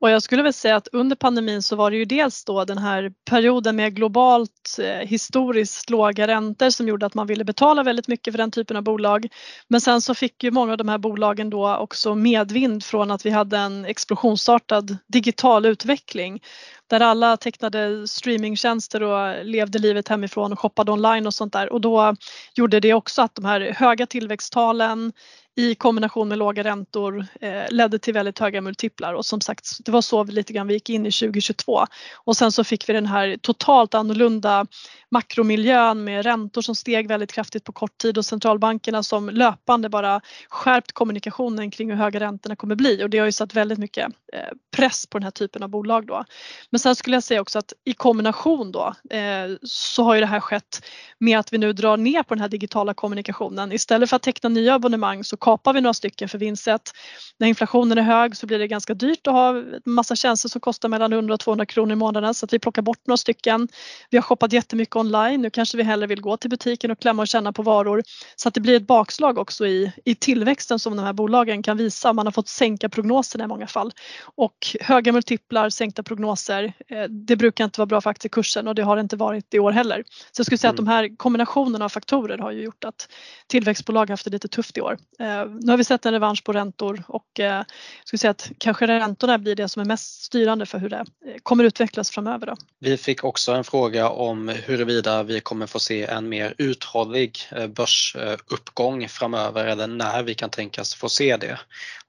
Och 0.00 0.10
jag 0.10 0.22
skulle 0.22 0.42
väl 0.42 0.52
säga 0.52 0.76
att 0.76 0.88
under 0.92 1.16
pandemin 1.16 1.62
så 1.62 1.76
var 1.76 1.90
det 1.90 1.96
ju 1.96 2.04
dels 2.04 2.44
då 2.44 2.64
den 2.64 2.78
här 2.78 3.12
perioden 3.30 3.76
med 3.76 3.96
globalt 3.96 4.78
eh, 4.78 5.08
historiskt 5.08 5.90
låga 5.90 6.26
räntor 6.26 6.70
som 6.70 6.88
gjorde 6.88 7.06
att 7.06 7.14
man 7.14 7.26
ville 7.26 7.44
betala 7.44 7.82
väldigt 7.82 8.08
mycket 8.08 8.32
för 8.32 8.38
den 8.38 8.50
typen 8.50 8.76
av 8.76 8.82
bolag. 8.82 9.28
Men 9.68 9.80
sen 9.80 10.00
så 10.00 10.14
fick 10.14 10.44
ju 10.44 10.50
många 10.50 10.72
av 10.72 10.78
de 10.78 10.88
här 10.88 10.98
bolagen 10.98 11.50
då 11.50 11.76
också 11.76 12.14
medvind 12.14 12.84
från 12.84 13.10
att 13.10 13.26
vi 13.26 13.30
hade 13.30 13.58
en 13.58 13.84
explosionsartad 13.84 14.96
digital 15.06 15.66
utveckling 15.66 16.40
där 16.86 17.00
alla 17.00 17.36
tecknade 17.36 18.08
streamingtjänster 18.08 19.02
och 19.02 19.44
levde 19.44 19.78
livet 19.78 20.08
hemifrån 20.08 20.52
och 20.52 20.60
shoppade 20.60 20.92
online 20.92 21.26
och 21.26 21.34
sånt 21.34 21.52
där 21.52 21.72
och 21.72 21.80
då 21.80 22.16
gjorde 22.54 22.80
det 22.80 22.94
också 22.94 23.22
att 23.22 23.34
de 23.34 23.44
här 23.44 23.60
höga 23.60 24.06
tillväxttalen 24.06 25.12
i 25.56 25.74
kombination 25.74 26.28
med 26.28 26.38
låga 26.38 26.64
räntor 26.64 27.26
eh, 27.40 27.62
ledde 27.70 27.98
till 27.98 28.14
väldigt 28.14 28.38
höga 28.38 28.60
multiplar 28.60 29.14
och 29.14 29.26
som 29.26 29.40
sagt 29.40 29.68
det 29.84 29.90
var 29.90 30.02
så 30.02 30.24
vi 30.24 30.32
lite 30.32 30.52
grann 30.52 30.66
vi 30.66 30.74
gick 30.74 30.90
in 30.90 31.06
i 31.06 31.10
2022 31.10 31.86
och 32.24 32.36
sen 32.36 32.52
så 32.52 32.64
fick 32.64 32.88
vi 32.88 32.92
den 32.92 33.06
här 33.06 33.36
totalt 33.42 33.94
annorlunda 33.94 34.66
makromiljön 35.10 36.04
med 36.04 36.24
räntor 36.24 36.62
som 36.62 36.74
steg 36.74 37.08
väldigt 37.08 37.32
kraftigt 37.32 37.64
på 37.64 37.72
kort 37.72 37.98
tid 37.98 38.18
och 38.18 38.24
centralbankerna 38.24 39.02
som 39.02 39.28
löpande 39.28 39.88
bara 39.88 40.20
skärpt 40.48 40.92
kommunikationen 40.92 41.70
kring 41.70 41.90
hur 41.90 41.96
höga 41.96 42.20
räntorna 42.20 42.56
kommer 42.56 42.74
bli 42.74 43.04
och 43.04 43.10
det 43.10 43.18
har 43.18 43.26
ju 43.26 43.32
satt 43.32 43.54
väldigt 43.54 43.78
mycket 43.78 44.06
eh, 44.32 44.48
press 44.76 45.06
på 45.06 45.18
den 45.18 45.24
här 45.24 45.30
typen 45.30 45.62
av 45.62 45.68
bolag 45.68 46.06
då. 46.06 46.24
Men 46.70 46.78
sen 46.78 46.96
skulle 46.96 47.16
jag 47.16 47.22
säga 47.22 47.40
också 47.40 47.58
att 47.58 47.72
i 47.84 47.92
kombination 47.92 48.72
då 48.72 48.94
eh, 49.10 49.56
så 49.62 50.02
har 50.02 50.14
ju 50.14 50.20
det 50.20 50.26
här 50.26 50.40
skett 50.40 50.84
med 51.18 51.38
att 51.38 51.52
vi 51.52 51.58
nu 51.58 51.72
drar 51.72 51.96
ner 51.96 52.22
på 52.22 52.34
den 52.34 52.40
här 52.40 52.48
digitala 52.48 52.94
kommunikationen. 52.94 53.72
Istället 53.72 54.10
för 54.10 54.16
att 54.16 54.22
teckna 54.22 54.48
nya 54.48 54.74
abonnemang 54.74 55.24
så 55.24 55.36
kapar 55.44 55.72
vi 55.72 55.80
några 55.80 55.94
stycken 55.94 56.28
för 56.28 56.38
Vincent. 56.38 56.92
När 57.38 57.48
inflationen 57.48 57.98
är 57.98 58.02
hög 58.02 58.36
så 58.36 58.46
blir 58.46 58.58
det 58.58 58.66
ganska 58.66 58.94
dyrt 58.94 59.26
att 59.26 59.32
ha 59.32 59.62
massa 59.84 60.16
tjänster 60.16 60.48
som 60.48 60.60
kostar 60.60 60.88
mellan 60.88 61.12
100 61.12 61.34
och 61.34 61.40
200 61.40 61.66
kronor 61.66 61.92
i 61.92 61.96
månaden 61.96 62.34
så 62.34 62.44
att 62.44 62.52
vi 62.52 62.58
plockar 62.58 62.82
bort 62.82 63.06
några 63.06 63.16
stycken. 63.16 63.68
Vi 64.10 64.16
har 64.16 64.22
shoppat 64.22 64.52
jättemycket 64.52 64.96
online. 64.96 65.42
Nu 65.42 65.50
kanske 65.50 65.76
vi 65.76 65.82
hellre 65.82 66.06
vill 66.06 66.20
gå 66.20 66.36
till 66.36 66.50
butiken 66.50 66.90
och 66.90 66.98
klämma 66.98 67.22
och 67.22 67.28
känna 67.28 67.52
på 67.52 67.62
varor 67.62 68.02
så 68.36 68.48
att 68.48 68.54
det 68.54 68.60
blir 68.60 68.76
ett 68.76 68.86
bakslag 68.86 69.38
också 69.38 69.66
i, 69.66 69.92
i 70.04 70.14
tillväxten 70.14 70.78
som 70.78 70.96
de 70.96 71.02
här 71.02 71.12
bolagen 71.12 71.62
kan 71.62 71.76
visa. 71.76 72.12
Man 72.12 72.26
har 72.26 72.32
fått 72.32 72.48
sänka 72.48 72.88
prognoserna 72.88 73.44
i 73.44 73.46
många 73.46 73.66
fall 73.66 73.92
och 74.36 74.56
höga 74.80 75.12
multiplar, 75.12 75.70
sänkta 75.70 76.02
prognoser. 76.02 76.72
Eh, 76.88 77.02
det 77.02 77.36
brukar 77.36 77.64
inte 77.64 77.80
vara 77.80 77.86
bra 77.86 78.00
för 78.00 78.10
aktiekursen 78.10 78.68
och 78.68 78.74
det 78.74 78.82
har 78.82 78.96
det 78.96 79.00
inte 79.00 79.16
varit 79.16 79.54
i 79.54 79.58
år 79.58 79.72
heller. 79.72 80.04
Så 80.32 80.40
jag 80.40 80.46
skulle 80.46 80.58
säga 80.58 80.70
mm. 80.70 80.74
att 80.74 80.86
de 80.86 80.88
här 80.88 81.16
kombinationerna 81.16 81.84
av 81.84 81.88
faktorer 81.88 82.38
har 82.38 82.52
ju 82.52 82.62
gjort 82.62 82.84
att 82.84 83.08
tillväxtbolag 83.46 84.10
haft 84.10 84.24
det 84.24 84.30
lite 84.30 84.48
tufft 84.48 84.78
i 84.78 84.80
år. 84.80 84.96
Eh, 85.34 85.46
nu 85.60 85.72
har 85.72 85.76
vi 85.76 85.84
sett 85.84 86.06
en 86.06 86.12
revansch 86.12 86.44
på 86.44 86.52
räntor 86.52 87.02
och 87.08 87.40
eh, 87.40 87.44
jag 87.46 87.64
skulle 88.04 88.18
säga 88.18 88.30
att 88.30 88.50
kanske 88.58 88.86
räntorna 88.86 89.38
blir 89.38 89.54
det 89.54 89.68
som 89.68 89.82
är 89.82 89.86
mest 89.86 90.22
styrande 90.24 90.66
för 90.66 90.78
hur 90.78 90.88
det 90.88 90.96
eh, 90.96 91.34
kommer 91.42 91.64
utvecklas 91.64 92.10
framöver. 92.10 92.46
Då. 92.46 92.56
Vi 92.80 92.96
fick 92.96 93.24
också 93.24 93.52
en 93.52 93.64
fråga 93.64 94.08
om 94.08 94.48
huruvida 94.48 95.22
vi 95.22 95.40
kommer 95.40 95.66
få 95.66 95.78
se 95.78 96.04
en 96.04 96.28
mer 96.28 96.54
uthållig 96.58 97.38
eh, 97.50 97.66
börsuppgång 97.66 99.08
framöver 99.08 99.66
eller 99.66 99.86
när 99.86 100.22
vi 100.22 100.34
kan 100.34 100.50
tänkas 100.50 100.94
få 100.94 101.08
se 101.08 101.36
det. 101.36 101.58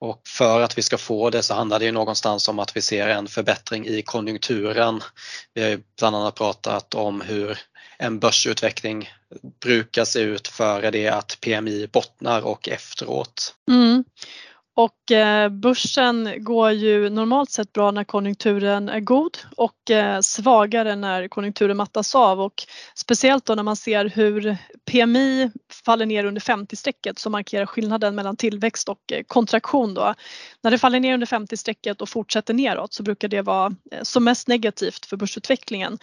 Och 0.05 0.21
för 0.27 0.61
att 0.61 0.77
vi 0.77 0.81
ska 0.81 0.97
få 0.97 1.29
det 1.29 1.43
så 1.43 1.53
handlar 1.53 1.79
det 1.79 1.85
ju 1.85 1.91
någonstans 1.91 2.47
om 2.47 2.59
att 2.59 2.77
vi 2.77 2.81
ser 2.81 3.07
en 3.07 3.27
förbättring 3.27 3.87
i 3.87 4.01
konjunkturen. 4.01 5.01
Vi 5.53 5.61
har 5.61 5.69
ju 5.69 5.81
bland 5.99 6.15
annat 6.15 6.35
pratat 6.35 6.95
om 6.95 7.21
hur 7.21 7.59
en 7.97 8.19
börsutveckling 8.19 9.09
brukar 9.61 10.05
se 10.05 10.19
ut 10.19 10.47
före 10.47 10.91
det 10.91 11.07
att 11.07 11.37
PMI 11.41 11.87
bottnar 11.87 12.41
och 12.41 12.69
efteråt. 12.69 13.55
Mm. 13.71 14.03
Och 14.77 15.11
eh, 15.11 15.49
börsen 15.49 16.33
går 16.37 16.71
ju 16.71 17.09
normalt 17.09 17.49
sett 17.51 17.73
bra 17.73 17.91
när 17.91 18.03
konjunkturen 18.03 18.89
är 18.89 18.99
god 18.99 19.37
och 19.57 19.91
eh, 19.91 20.21
svagare 20.21 20.95
när 20.95 21.27
konjunkturen 21.27 21.77
mattas 21.77 22.15
av 22.15 22.41
och 22.41 22.53
speciellt 22.95 23.45
då 23.45 23.55
när 23.55 23.63
man 23.63 23.75
ser 23.75 24.05
hur 24.05 24.57
PMI 24.91 25.51
faller 25.85 26.05
ner 26.05 26.25
under 26.25 26.41
50-strecket 26.41 27.19
som 27.19 27.31
markerar 27.31 27.65
skillnaden 27.65 28.15
mellan 28.15 28.35
tillväxt 28.35 28.89
och 28.89 29.11
eh, 29.11 29.23
kontraktion 29.27 29.93
då. 29.93 30.13
När 30.61 30.71
det 30.71 30.77
faller 30.77 30.99
ner 30.99 31.13
under 31.13 31.27
50-strecket 31.27 32.01
och 32.01 32.09
fortsätter 32.09 32.53
neråt 32.53 32.93
så 32.93 33.03
brukar 33.03 33.27
det 33.27 33.41
vara 33.41 33.75
som 34.01 34.23
mest 34.23 34.47
negativt 34.47 35.05
för 35.05 35.17
börsutvecklingen. 35.17 35.97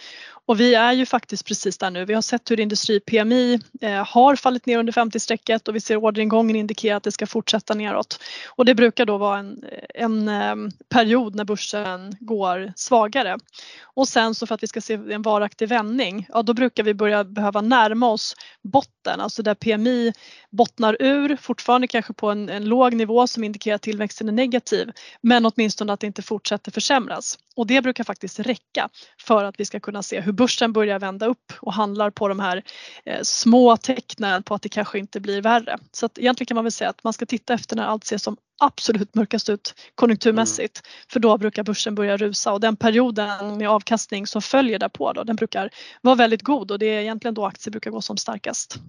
Och 0.45 0.59
vi 0.59 0.75
är 0.75 0.93
ju 0.93 1.05
faktiskt 1.05 1.47
precis 1.47 1.77
där 1.77 1.91
nu. 1.91 2.05
Vi 2.05 2.13
har 2.13 2.21
sett 2.21 2.51
hur 2.51 2.59
industri-PMI 2.59 3.59
har 4.05 4.35
fallit 4.35 4.65
ner 4.65 4.77
under 4.77 4.93
50-strecket 4.93 5.67
och 5.67 5.75
vi 5.75 5.79
ser 5.79 5.97
orderingången 5.97 6.55
indikera 6.55 6.97
att 6.97 7.03
det 7.03 7.11
ska 7.11 7.27
fortsätta 7.27 7.73
neråt. 7.73 8.19
Och 8.63 8.67
det 8.67 8.75
brukar 8.75 9.05
då 9.05 9.17
vara 9.17 9.39
en, 9.39 9.65
en 9.95 10.71
period 10.89 11.35
när 11.35 11.45
börsen 11.45 12.15
går 12.19 12.73
svagare. 12.75 13.37
Och 13.83 14.07
sen 14.07 14.35
så 14.35 14.47
för 14.47 14.55
att 14.55 14.63
vi 14.63 14.67
ska 14.67 14.81
se 14.81 14.93
en 14.93 15.21
varaktig 15.21 15.69
vändning, 15.69 16.27
ja 16.29 16.43
då 16.43 16.53
brukar 16.53 16.83
vi 16.83 16.93
börja 16.93 17.23
behöva 17.23 17.61
närma 17.61 18.07
oss 18.07 18.35
botten, 18.61 19.21
alltså 19.21 19.43
där 19.43 19.53
PMI 19.53 20.13
bottnar 20.49 20.97
ur, 20.99 21.35
fortfarande 21.35 21.87
kanske 21.87 22.13
på 22.13 22.29
en, 22.29 22.49
en 22.49 22.65
låg 22.65 22.93
nivå 22.93 23.27
som 23.27 23.43
indikerar 23.43 23.75
att 23.75 23.81
tillväxten 23.81 24.27
är 24.27 24.31
negativ, 24.31 24.91
men 25.21 25.45
åtminstone 25.45 25.93
att 25.93 25.99
det 25.99 26.07
inte 26.07 26.21
fortsätter 26.21 26.71
försämras. 26.71 27.39
Och 27.55 27.67
det 27.67 27.81
brukar 27.81 28.03
faktiskt 28.03 28.39
räcka 28.39 28.89
för 29.21 29.43
att 29.43 29.59
vi 29.59 29.65
ska 29.65 29.79
kunna 29.79 30.03
se 30.03 30.21
hur 30.21 30.31
börsen 30.31 30.73
börjar 30.73 30.99
vända 30.99 31.25
upp 31.25 31.53
och 31.59 31.73
handlar 31.73 32.09
på 32.09 32.27
de 32.27 32.39
här 32.39 32.63
eh, 33.05 33.19
små 33.23 33.77
tecknen 33.77 34.43
på 34.43 34.55
att 34.55 34.61
det 34.61 34.69
kanske 34.69 34.99
inte 34.99 35.19
blir 35.19 35.41
värre. 35.41 35.77
Så 35.91 36.05
att 36.05 36.17
egentligen 36.17 36.47
kan 36.47 36.55
man 36.55 36.63
väl 36.63 36.71
säga 36.71 36.89
att 36.89 37.03
man 37.03 37.13
ska 37.13 37.25
titta 37.25 37.53
efter 37.53 37.75
när 37.75 37.83
allt 37.83 38.03
ser 38.03 38.17
som 38.17 38.37
absolut 38.63 39.15
mörkast 39.15 39.49
ut 39.49 39.73
konjunkturmässigt. 39.95 40.81
Mm. 40.85 41.05
För 41.09 41.19
då 41.19 41.37
brukar 41.37 41.63
börsen 41.63 41.95
börja 41.95 42.17
rusa 42.17 42.53
och 42.53 42.59
den 42.59 42.75
perioden 42.75 43.57
med 43.57 43.69
avkastning 43.69 44.27
som 44.27 44.41
följer 44.41 44.79
därpå 44.79 45.13
då, 45.13 45.23
den 45.23 45.35
brukar 45.35 45.69
vara 46.01 46.15
väldigt 46.15 46.41
god 46.41 46.71
och 46.71 46.79
det 46.79 46.85
är 46.85 47.01
egentligen 47.01 47.33
då 47.33 47.45
aktier 47.45 47.71
brukar 47.71 47.91
gå 47.91 48.01
som 48.01 48.17
starkast. 48.17 48.79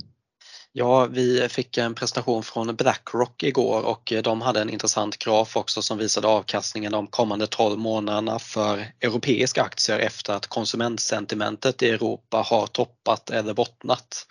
Ja, 0.77 1.07
vi 1.07 1.49
fick 1.49 1.79
en 1.79 1.95
presentation 1.95 2.43
från 2.43 2.77
Blackrock 2.77 3.43
igår 3.43 3.83
och 3.83 4.13
eh, 4.13 4.23
de 4.23 4.41
hade 4.41 4.61
en 4.61 4.71
intressant 4.71 5.19
graf 5.19 5.57
också 5.57 5.83
som 5.83 5.99
visade 5.99 6.29
avkastningen 6.29 6.93
de 6.93 7.07
kommande 7.07 7.47
12 7.47 7.79
månaderna 7.79 8.39
för 8.39 8.87
europeiska 9.01 9.63
aktier 9.63 9.99
efter 9.99 10.33
att 10.33 10.47
konsumentsentimentet 10.47 11.83
i 11.83 11.91
Europa 11.91 12.37
har 12.47 12.67
toppat 12.67 13.31
eller 13.31 13.55
bottnat. 13.55 14.27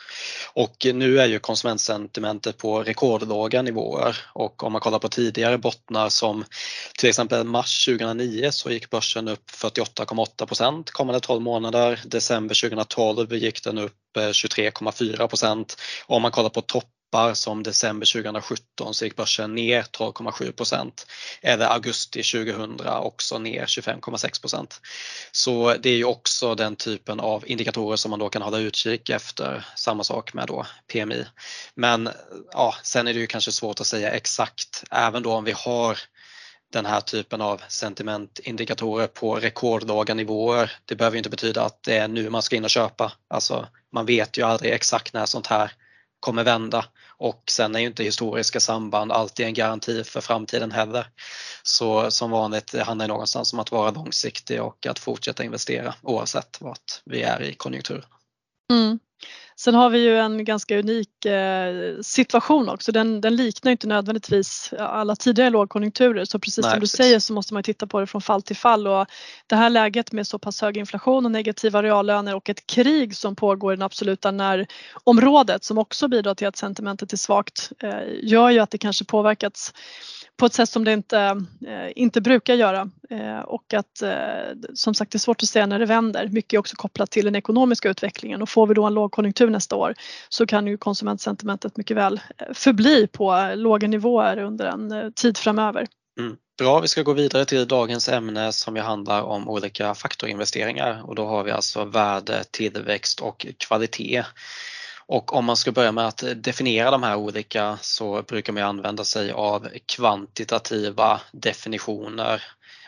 Och 0.54 0.76
nu 0.94 1.20
är 1.20 1.26
ju 1.26 1.40
konsumentsentimentet 1.40 2.58
på 2.58 2.84
rekordlåga 2.84 3.62
nivåer 3.62 4.18
och 4.34 4.64
om 4.64 4.72
man 4.72 4.82
kollar 4.82 5.00
på 5.00 5.10
tidigare 5.10 5.58
bottnar 5.58 6.10
som 6.10 6.46
till 7.00 7.10
exempel 7.10 7.44
mars 7.44 7.86
2009 7.86 8.52
så 8.52 8.72
gick 8.72 8.90
börsen 8.90 9.28
upp 9.28 9.52
48,8% 9.52 10.92
kommande 10.92 11.20
12 11.20 11.42
månader. 11.42 12.00
December 12.06 12.70
2012 12.70 13.34
gick 13.34 13.64
den 13.64 13.78
upp 13.78 14.03
23,4 14.20 15.22
eh, 15.22 15.28
procent. 15.28 15.78
Om 16.06 16.22
man 16.22 16.32
kollar 16.32 16.50
på 16.50 16.62
topp 16.62 16.90
toppar 17.14 17.34
som 17.34 17.64
december 17.64 18.06
2017 18.06 18.94
så 18.94 19.06
gick 19.06 19.16
börsen 19.16 19.56
ner 19.56 19.82
12,7% 19.82 20.92
eller 21.42 21.66
augusti 21.66 22.24
2000 22.24 22.80
också 22.88 23.40
ner 23.40 23.66
25,6% 23.66 24.68
Så 25.32 25.76
det 25.80 25.90
är 25.90 25.96
ju 25.96 26.06
också 26.06 26.56
den 26.56 26.76
typen 26.76 27.20
av 27.20 27.44
indikatorer 27.48 27.98
som 27.98 28.10
man 28.10 28.20
då 28.20 28.30
kan 28.30 28.42
hålla 28.42 28.60
utkik 28.60 29.10
efter. 29.10 29.66
Samma 29.76 30.04
sak 30.04 30.34
med 30.34 30.48
då 30.48 30.66
PMI. 30.94 31.26
Men 31.76 32.10
ja, 32.52 32.76
sen 32.84 33.08
är 33.08 33.14
det 33.14 33.20
ju 33.20 33.28
kanske 33.28 33.52
svårt 33.52 33.80
att 33.80 33.88
säga 33.88 34.12
exakt, 34.12 34.84
även 34.92 35.24
då 35.24 35.32
om 35.34 35.44
vi 35.44 35.52
har 35.52 36.00
den 36.74 36.86
här 36.86 37.02
typen 37.02 37.42
av 37.42 37.62
sentimentindikatorer 37.68 39.08
på 39.08 39.36
rekordlåga 39.36 40.14
nivåer. 40.14 40.72
Det 40.86 40.96
behöver 40.96 41.18
inte 41.18 41.30
betyda 41.30 41.64
att 41.64 41.84
det 41.84 41.98
är 41.98 42.08
nu 42.08 42.30
man 42.30 42.42
ska 42.42 42.56
in 42.56 42.64
och 42.64 42.70
köpa. 42.70 43.12
Alltså, 43.28 43.68
man 43.94 44.06
vet 44.06 44.38
ju 44.38 44.42
aldrig 44.42 44.74
exakt 44.74 45.14
när 45.14 45.26
sånt 45.26 45.48
här 45.48 45.72
kommer 46.20 46.44
vända 46.44 46.86
och 47.18 47.44
sen 47.50 47.76
är 47.76 47.80
ju 47.80 47.88
inte 47.88 48.04
historiska 48.04 48.60
samband 48.60 49.12
alltid 49.12 49.46
en 49.46 49.54
garanti 49.54 50.04
för 50.04 50.22
framtiden 50.22 50.72
heller. 50.72 51.08
Så 51.64 52.12
som 52.12 52.32
vanligt 52.32 52.72
det 52.72 52.84
handlar 52.84 53.08
det 53.08 53.14
någonstans 53.14 53.54
om 53.54 53.60
att 53.60 53.72
vara 53.72 53.92
långsiktig 53.92 54.62
och 54.62 54.86
att 54.88 55.00
fortsätta 55.00 55.44
investera 55.44 55.96
oavsett 56.02 56.62
vart 56.62 57.02
vi 57.06 57.22
är 57.22 57.42
i 57.42 57.54
konjunkturen. 57.54 58.06
Mm. 58.72 59.00
Sen 59.56 59.76
har 59.76 59.90
vi 59.90 60.00
ju 60.00 60.18
en 60.18 60.46
ganska 60.46 60.80
unik 60.80 61.26
eh, 61.26 62.00
situation 62.02 62.70
också. 62.70 62.92
Den, 62.92 63.22
den, 63.22 63.36
liknar 63.36 63.72
inte 63.72 63.88
nödvändigtvis 63.88 64.74
alla 64.80 65.16
tidigare 65.16 65.50
lågkonjunkturer 65.50 66.26
så 66.26 66.40
precis 66.40 66.64
Nej, 66.64 66.72
som 66.72 66.80
du 66.80 66.84
precis. 66.84 66.98
säger 66.98 67.20
så 67.20 67.34
måste 67.34 67.54
man 67.54 67.64
titta 67.64 67.88
på 67.88 68.00
det 68.00 68.08
från 68.08 68.22
fall 68.22 68.42
till 68.42 68.56
fall 68.56 68.88
och 68.88 69.06
det 69.48 69.56
här 69.56 69.70
läget 69.70 70.12
med 70.12 70.28
så 70.28 70.40
pass 70.40 70.62
hög 70.62 70.78
inflation 70.78 71.26
och 71.26 71.32
negativa 71.32 71.84
reallöner 71.84 72.36
och 72.36 72.50
ett 72.50 72.68
krig 72.68 73.16
som 73.16 73.36
pågår 73.36 73.74
i 73.74 73.76
det 73.76 73.86
absoluta 73.86 74.32
närområdet 74.32 75.64
som 75.64 75.78
också 75.78 76.08
bidrar 76.08 76.36
till 76.36 76.48
att 76.48 76.58
sentimentet 76.58 77.14
är 77.14 77.18
svagt 77.18 77.72
eh, 77.80 78.00
gör 78.22 78.50
ju 78.50 78.60
att 78.60 78.72
det 78.72 78.78
kanske 78.78 79.06
påverkats 79.06 79.74
på 80.38 80.46
ett 80.46 80.54
sätt 80.54 80.70
som 80.70 80.84
det 80.84 80.94
inte, 80.94 81.18
eh, 81.68 81.92
inte 81.96 82.22
brukar 82.22 82.54
göra 82.54 82.90
Eh, 83.14 83.40
och 83.40 83.74
att 83.74 84.02
eh, 84.02 84.72
som 84.74 84.94
sagt 84.94 85.12
det 85.12 85.16
är 85.16 85.20
svårt 85.20 85.44
att 85.44 85.50
säga 85.50 85.66
när 85.66 85.80
det 85.80 85.86
vänder. 85.86 86.28
Mycket 86.28 86.54
är 86.54 86.58
också 86.58 86.76
kopplat 86.76 87.12
till 87.12 87.26
den 87.26 87.36
ekonomiska 87.36 87.90
utvecklingen 87.90 88.42
och 88.42 88.50
får 88.50 88.68
vi 88.68 88.74
då 88.74 88.86
en 88.86 88.94
lågkonjunktur 88.94 89.50
nästa 89.50 89.76
år 89.76 89.94
så 90.30 90.46
kan 90.46 90.68
ju 90.68 90.78
konsumentsentimentet 90.78 91.78
mycket 91.78 91.98
väl 91.98 92.20
eh, 92.38 92.54
förbli 92.54 93.08
på 93.08 93.52
låga 93.56 93.88
nivåer 93.88 94.38
under 94.38 94.66
en 94.66 95.14
tid 95.14 95.38
framöver. 95.38 95.88
Mm. 96.20 96.36
Bra, 96.58 96.80
vi 96.80 96.88
ska 96.88 97.04
gå 97.04 97.14
vidare 97.14 97.46
till 97.46 97.68
dagens 97.68 98.10
ämne 98.10 98.54
som 98.54 98.76
ju 98.76 98.82
handlar 98.82 99.22
om 99.22 99.50
olika 99.50 99.96
faktorinvesteringar 99.96 101.02
och 101.06 101.16
då 101.16 101.26
har 101.26 101.44
vi 101.44 101.52
alltså 101.52 101.86
värde, 101.86 102.44
tillväxt 102.52 103.20
och 103.20 103.46
kvalitet. 103.58 104.24
Och 105.06 105.34
om 105.34 105.46
man 105.46 105.58
ska 105.58 105.72
börja 105.72 105.92
med 105.92 106.08
att 106.08 106.24
definiera 106.36 106.92
de 106.92 107.04
här 107.04 107.16
olika 107.16 107.78
så 107.82 108.22
brukar 108.22 108.54
man 108.54 108.64
använda 108.64 109.04
sig 109.04 109.32
av 109.32 109.68
kvantitativa 109.86 111.22
definitioner. 111.32 112.44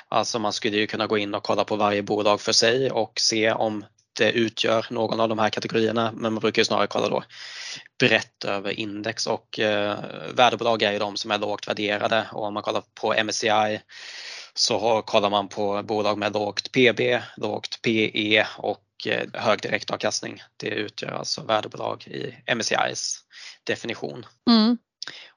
Alltså 0.10 0.40
man 0.40 0.54
skulle 0.54 0.78
ju 0.78 0.88
kunna 0.88 1.08
gå 1.08 1.18
in 1.18 1.36
och 1.36 1.44
kolla 1.44 1.64
på 1.64 1.76
varje 1.76 2.04
bolag 2.04 2.42
för 2.42 2.52
sig 2.52 2.92
och 2.92 3.20
se 3.20 3.52
om 3.52 3.86
det 4.18 4.32
utgör 4.32 4.86
någon 4.90 5.20
av 5.20 5.30
de 5.30 5.40
här 5.40 5.50
kategorierna 5.50 6.12
men 6.12 6.34
man 6.34 6.42
brukar 6.42 6.60
ju 6.60 6.66
snarare 6.66 6.88
kolla 6.88 7.10
då 7.10 7.24
brett 8.00 8.44
över 8.46 8.80
index 8.80 9.28
och 9.28 9.60
eh, 9.60 10.00
värdebolag 10.34 10.82
är 10.82 10.92
ju 10.92 11.00
de 11.00 11.18
som 11.18 11.32
är 11.32 11.38
lågt 11.38 11.68
värderade 11.68 12.28
och 12.32 12.44
om 12.44 12.54
man 12.54 12.64
kollar 12.64 12.84
på 13.02 13.14
MSCI 13.24 13.80
så 14.54 14.80
har, 14.80 15.02
kollar 15.02 15.30
man 15.30 15.48
på 15.48 15.84
bolag 15.84 16.18
med 16.18 16.34
lågt 16.34 16.72
PB, 16.72 17.22
lågt 17.38 17.82
PE 17.82 18.48
och 18.58 18.82
Eh, 19.06 19.42
hög 19.42 19.62
direktavkastning. 19.62 20.42
Det 20.58 20.68
utgör 20.68 21.12
alltså 21.12 21.44
värdebolag 21.44 22.08
i 22.08 22.54
MSCIs 22.56 23.24
definition. 23.64 24.26
Mm. 24.50 24.78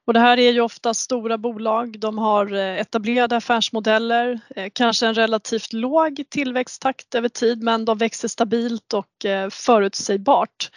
Och 0.05 0.15
det 0.15 0.21
här 0.21 0.39
är 0.39 0.51
ju 0.51 0.61
ofta 0.61 0.95
stora 0.95 1.39
bolag, 1.39 2.01
de 2.01 2.19
har 2.19 2.55
eh, 2.55 2.81
etablerade 2.81 3.37
affärsmodeller, 3.37 4.41
eh, 4.57 4.71
kanske 4.73 5.07
en 5.07 5.15
relativt 5.15 5.73
låg 5.73 6.25
tillväxttakt 6.29 7.15
över 7.15 7.29
tid 7.29 7.63
men 7.63 7.85
de 7.85 7.99
växer 7.99 8.29
stabilt 8.29 8.95
och 8.95 9.25
eh, 9.25 9.51
förutsägbart. 9.51 10.71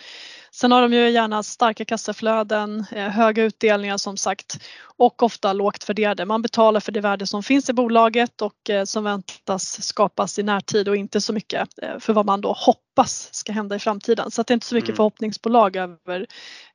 Sen 0.54 0.72
har 0.72 0.82
de 0.82 0.94
ju 0.94 1.10
gärna 1.10 1.44
starka 1.44 1.86
kassaflöden, 1.86 2.84
höga 2.92 3.44
utdelningar 3.44 3.98
som 3.98 4.18
sagt 4.18 4.58
och 4.98 5.24
ofta 5.24 5.54
lågt 5.54 5.90
värderade. 5.90 6.26
Man 6.26 6.42
betalar 6.42 6.80
för 6.80 6.92
det 6.92 7.02
värde 7.02 7.28
som 7.28 7.44
finns 7.44 7.70
i 7.70 7.74
bolaget 7.74 8.42
och 8.42 8.70
eh, 8.70 8.84
som 8.84 9.04
väntas 9.04 9.84
skapas 9.84 10.40
i 10.40 10.44
närtid 10.44 10.88
och 10.88 10.96
inte 10.96 11.22
så 11.22 11.34
mycket 11.34 11.70
eh, 11.82 12.00
för 12.00 12.14
vad 12.14 12.26
man 12.26 12.42
då 12.42 12.56
hoppas 12.58 13.30
ska 13.34 13.52
hända 13.52 13.76
i 13.76 13.80
framtiden. 13.80 14.32
Så 14.32 14.44
det 14.44 14.52
är 14.52 14.54
inte 14.54 14.68
så 14.68 14.76
mycket 14.76 14.90
mm. 14.90 14.96
förhoppningsbolag 14.96 15.76
över, 15.76 16.28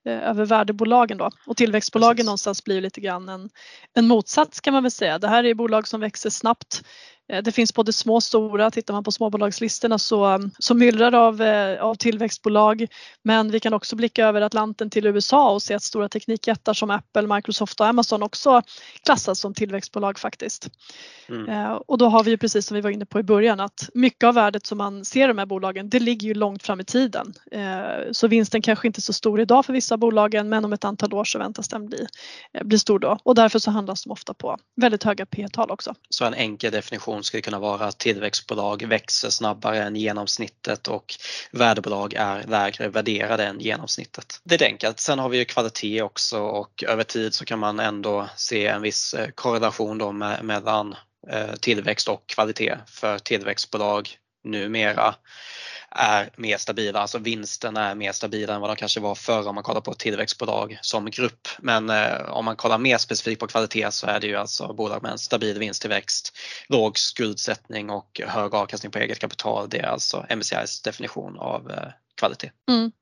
eh, 0.07 0.29
över 0.29 0.45
värdebolagen 0.45 1.19
då. 1.19 1.31
Och 1.47 1.57
tillväxtbolagen 1.57 2.17
Precis. 2.17 2.27
någonstans 2.27 2.65
blir 2.65 2.81
lite 2.81 3.01
grann 3.01 3.29
en, 3.29 3.51
en 3.95 4.09
motsats 4.09 4.61
kan 4.61 4.75
man 4.75 4.83
väl 4.83 4.93
säga. 4.93 5.19
Det 5.19 5.29
här 5.29 5.45
är 5.45 5.55
bolag 5.55 5.89
som 5.89 6.01
växer 6.01 6.31
snabbt 6.31 6.83
det 7.43 7.53
finns 7.53 7.75
både 7.75 7.93
små 7.93 8.15
och 8.15 8.23
stora. 8.23 8.71
Tittar 8.71 8.95
man 8.95 9.05
på 9.05 9.13
småbolagslistorna 9.13 9.99
så, 9.99 10.51
så 10.59 10.75
myllrar 10.75 11.11
det 11.11 11.19
av, 11.19 11.43
av 11.91 11.95
tillväxtbolag. 11.95 12.87
Men 13.23 13.51
vi 13.51 13.61
kan 13.61 13.75
också 13.75 13.97
blicka 13.97 14.27
över 14.27 14.41
Atlanten 14.41 14.91
till 14.91 15.07
USA 15.07 15.51
och 15.51 15.63
se 15.63 15.75
att 15.75 15.83
stora 15.83 16.09
teknikjättar 16.09 16.75
som 16.75 16.91
Apple, 16.91 17.35
Microsoft 17.35 17.81
och 17.81 17.87
Amazon 17.87 18.23
också 18.23 18.63
klassas 19.05 19.41
som 19.41 19.55
tillväxtbolag 19.55 20.19
faktiskt. 20.19 20.71
Mm. 21.29 21.49
Eh, 21.49 21.73
och 21.73 21.99
då 21.99 22.09
har 22.09 22.25
vi 22.25 22.31
ju 22.31 22.37
precis 22.39 22.67
som 22.67 22.75
vi 22.75 22.81
var 22.81 22.91
inne 22.91 23.07
på 23.07 23.21
i 23.21 23.23
början 23.23 23.61
att 23.61 23.91
mycket 23.95 24.25
av 24.25 24.35
värdet 24.35 24.67
som 24.67 24.79
man 24.79 25.05
ser 25.05 25.25
i 25.25 25.27
de 25.27 25.39
här 25.39 25.47
bolagen 25.47 25.91
det 25.91 26.01
ligger 26.01 26.29
ju 26.29 26.35
långt 26.35 26.63
fram 26.63 26.81
i 26.81 26.85
tiden. 26.85 27.35
Eh, 27.53 28.13
så 28.13 28.29
vinsten 28.29 28.63
kanske 28.63 28.87
inte 28.87 28.99
är 28.99 29.03
så 29.03 29.13
stor 29.13 29.41
idag 29.41 29.67
för 29.67 29.73
vissa 29.73 29.95
av 29.95 29.99
bolagen 29.99 30.49
men 30.49 30.65
om 30.65 30.73
ett 30.73 30.85
antal 30.85 31.15
år 31.15 31.25
så 31.25 31.39
väntas 31.39 31.69
den 31.69 31.87
bli, 31.87 32.07
eh, 32.53 32.65
bli 32.65 32.79
stor 32.79 32.99
då 32.99 33.19
och 33.23 33.35
därför 33.35 33.59
så 33.59 33.71
handlas 33.71 34.05
de 34.05 34.11
ofta 34.11 34.35
på 34.35 34.57
väldigt 34.77 35.05
höga 35.05 35.27
P-tal 35.27 35.71
också. 35.71 35.95
Så 36.09 36.25
en 36.25 36.35
enkel 36.35 36.73
definition 37.17 37.25
skulle 37.25 37.43
kunna 37.43 37.59
vara 37.59 37.87
att 37.87 37.99
tillväxtbolag 37.99 38.83
växer 38.83 39.31
snabbare 39.31 39.83
än 39.83 39.97
genomsnittet 39.97 40.89
och 40.89 41.15
värdebolag 41.53 42.15
är 42.15 42.45
lägre 42.47 42.89
värderade 42.89 43.45
än 43.45 43.61
genomsnittet. 43.61 44.41
Det 44.45 44.63
är 44.63 44.67
enkelt. 44.67 45.01
Sen 45.01 45.19
har 45.19 45.29
vi 45.29 45.39
ju 45.39 45.45
kvalitet 45.45 46.03
också 46.03 46.39
och 46.39 46.85
över 46.87 47.05
tid 47.05 47.35
så 47.35 47.45
kan 47.45 47.59
man 47.59 47.81
ändå 47.81 48.29
se 48.37 48.67
en 48.67 48.83
viss 48.83 49.15
eh, 49.15 49.29
korrelation 49.35 49.99
då 49.99 50.13
mellan 50.13 50.95
eh, 51.31 51.55
tillväxt 51.61 52.09
och 52.09 52.27
kvalitet 52.27 52.79
för 52.87 53.19
tillväxtbolag 53.19 54.09
numera 54.45 55.15
är 55.97 56.31
mer 56.37 56.57
stabila, 56.57 57.01
alltså 57.01 57.19
vinsterna 57.19 57.91
är 57.91 57.95
mer 57.95 58.13
stabila 58.13 58.55
än 58.55 58.61
vad 58.61 58.71
de 58.71 58.77
kanske 58.77 59.01
var 59.01 59.15
förr 59.15 59.49
om 59.49 59.55
man 59.55 59.65
kollar 59.65 59.81
på 59.81 59.95
tillväxtbolag 59.95 60.79
som 60.83 61.11
grupp. 61.11 61.49
Men 61.59 61.91
eh, 61.91 62.31
om 62.31 62.45
man 62.45 62.57
kollar 62.57 62.79
mer 62.79 62.99
specifikt 62.99 63.41
på 63.41 63.47
kvalitet 63.47 63.91
så 63.91 64.07
är 64.07 64.21
det 64.21 64.27
ju 64.27 64.37
alltså 64.37 64.73
bolag 64.73 65.03
med 65.03 65.13
en 65.13 65.19
stabil 65.19 65.59
vinsttillväxt, 65.59 66.37
låg 66.69 66.99
skuldsättning 66.99 67.91
och 67.91 68.21
hög 68.27 68.55
avkastning 68.55 68.93
på 68.93 68.99
eget 68.99 69.19
kapital. 69.19 69.69
Det 69.69 69.79
är 69.79 69.87
alltså 69.87 70.27
MSCIs 70.37 70.83
definition 70.83 71.39
av 71.39 71.71
eh, 71.71 71.89
kvalitet. 72.17 72.51
Mm. 72.71 72.93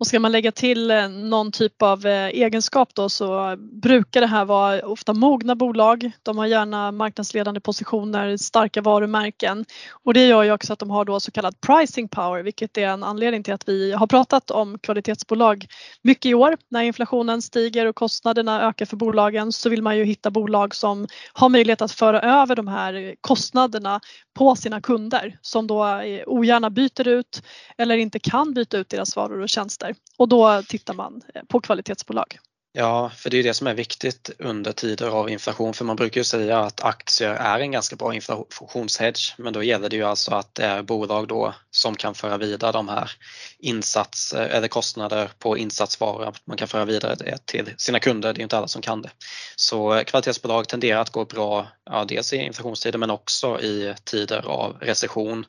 Och 0.00 0.06
ska 0.06 0.20
man 0.20 0.32
lägga 0.32 0.52
till 0.52 0.90
eh, 0.90 1.08
någon 1.08 1.52
typ 1.52 1.82
av 1.82 2.06
eh, 2.06 2.26
egenskap 2.26 2.94
då 2.94 3.08
så 3.08 3.56
brukar 3.58 4.20
det 4.20 4.26
här 4.26 4.44
vara 4.44 4.86
ofta 4.86 5.14
mogna 5.14 5.54
bolag. 5.54 6.10
De 6.22 6.38
har 6.38 6.46
gärna 6.46 6.92
marknadsledande 6.92 7.60
positioner, 7.60 8.36
starka 8.36 8.82
varumärken 8.82 9.64
och 10.04 10.14
det 10.14 10.26
gör 10.26 10.42
ju 10.42 10.52
också 10.52 10.72
att 10.72 10.78
de 10.78 10.90
har 10.90 11.04
då 11.04 11.20
så 11.20 11.30
kallad 11.30 11.60
pricing 11.60 12.08
power 12.08 12.42
vilket 12.42 12.78
är 12.78 12.86
en 12.86 13.02
anledning 13.02 13.42
till 13.42 13.54
att 13.54 13.68
vi 13.68 13.92
har 13.92 14.06
pratat 14.06 14.50
om 14.50 14.78
kvalitetsbolag 14.78 15.66
mycket 16.02 16.26
i 16.26 16.34
år. 16.34 16.56
När 16.68 16.82
inflationen 16.82 17.42
stiger 17.42 17.86
och 17.86 17.96
kostnaderna 17.96 18.68
ökar 18.68 18.86
för 18.86 18.96
bolagen 18.96 19.52
så 19.52 19.68
vill 19.68 19.82
man 19.82 19.96
ju 19.96 20.04
hitta 20.04 20.30
bolag 20.30 20.74
som 20.74 21.06
har 21.32 21.48
möjlighet 21.48 21.82
att 21.82 21.92
föra 21.92 22.20
över 22.20 22.56
de 22.56 22.68
här 22.68 23.14
kostnaderna 23.20 24.00
på 24.34 24.56
sina 24.56 24.80
kunder 24.80 25.38
som 25.42 25.66
då 25.66 25.86
eh, 25.86 26.22
ogärna 26.26 26.70
byter 26.70 27.08
ut 27.08 27.42
eller 27.78 27.96
inte 27.96 28.18
kan 28.18 28.54
byta 28.54 28.78
ut 28.78 28.88
deras 28.88 29.16
varor 29.16 29.40
och 29.40 29.48
tjänster 29.48 29.89
och 30.16 30.28
då 30.28 30.62
tittar 30.62 30.94
man 30.94 31.22
eh, 31.34 31.42
på 31.48 31.60
kvalitetsbolag. 31.60 32.38
Ja, 32.72 33.10
för 33.16 33.30
det 33.30 33.38
är 33.38 33.42
det 33.42 33.54
som 33.54 33.66
är 33.66 33.74
viktigt 33.74 34.30
under 34.38 34.72
tider 34.72 35.08
av 35.08 35.30
inflation. 35.30 35.74
För 35.74 35.84
man 35.84 35.96
brukar 35.96 36.20
ju 36.20 36.24
säga 36.24 36.58
att 36.58 36.84
aktier 36.84 37.30
är 37.30 37.60
en 37.60 37.70
ganska 37.70 37.96
bra 37.96 38.14
inflationshedge. 38.14 39.34
Men 39.38 39.52
då 39.52 39.62
gäller 39.62 39.88
det 39.88 39.96
ju 39.96 40.04
alltså 40.04 40.34
att 40.34 40.54
det 40.54 40.64
är 40.64 40.82
bolag 40.82 41.28
då 41.28 41.54
som 41.70 41.94
kan 41.96 42.14
föra 42.14 42.36
vidare 42.36 42.72
de 42.72 42.88
här 42.88 43.10
insats 43.58 44.32
eh, 44.32 44.56
eller 44.56 44.68
kostnader 44.68 45.30
på 45.38 45.58
insatsvaror. 45.58 46.24
Att 46.24 46.46
man 46.46 46.56
kan 46.56 46.68
föra 46.68 46.84
vidare 46.84 47.14
det 47.14 47.46
till 47.46 47.74
sina 47.76 47.98
kunder. 47.98 48.32
Det 48.32 48.40
är 48.40 48.42
inte 48.42 48.58
alla 48.58 48.68
som 48.68 48.82
kan 48.82 49.02
det. 49.02 49.10
Så 49.56 49.94
eh, 49.94 50.04
kvalitetsbolag 50.04 50.68
tenderar 50.68 51.00
att 51.00 51.10
gå 51.10 51.24
bra, 51.24 51.68
ja, 51.84 52.04
dels 52.04 52.32
i 52.32 52.36
inflationstider 52.36 52.98
men 52.98 53.10
också 53.10 53.60
i 53.60 53.94
tider 54.04 54.46
av 54.46 54.76
recession. 54.80 55.46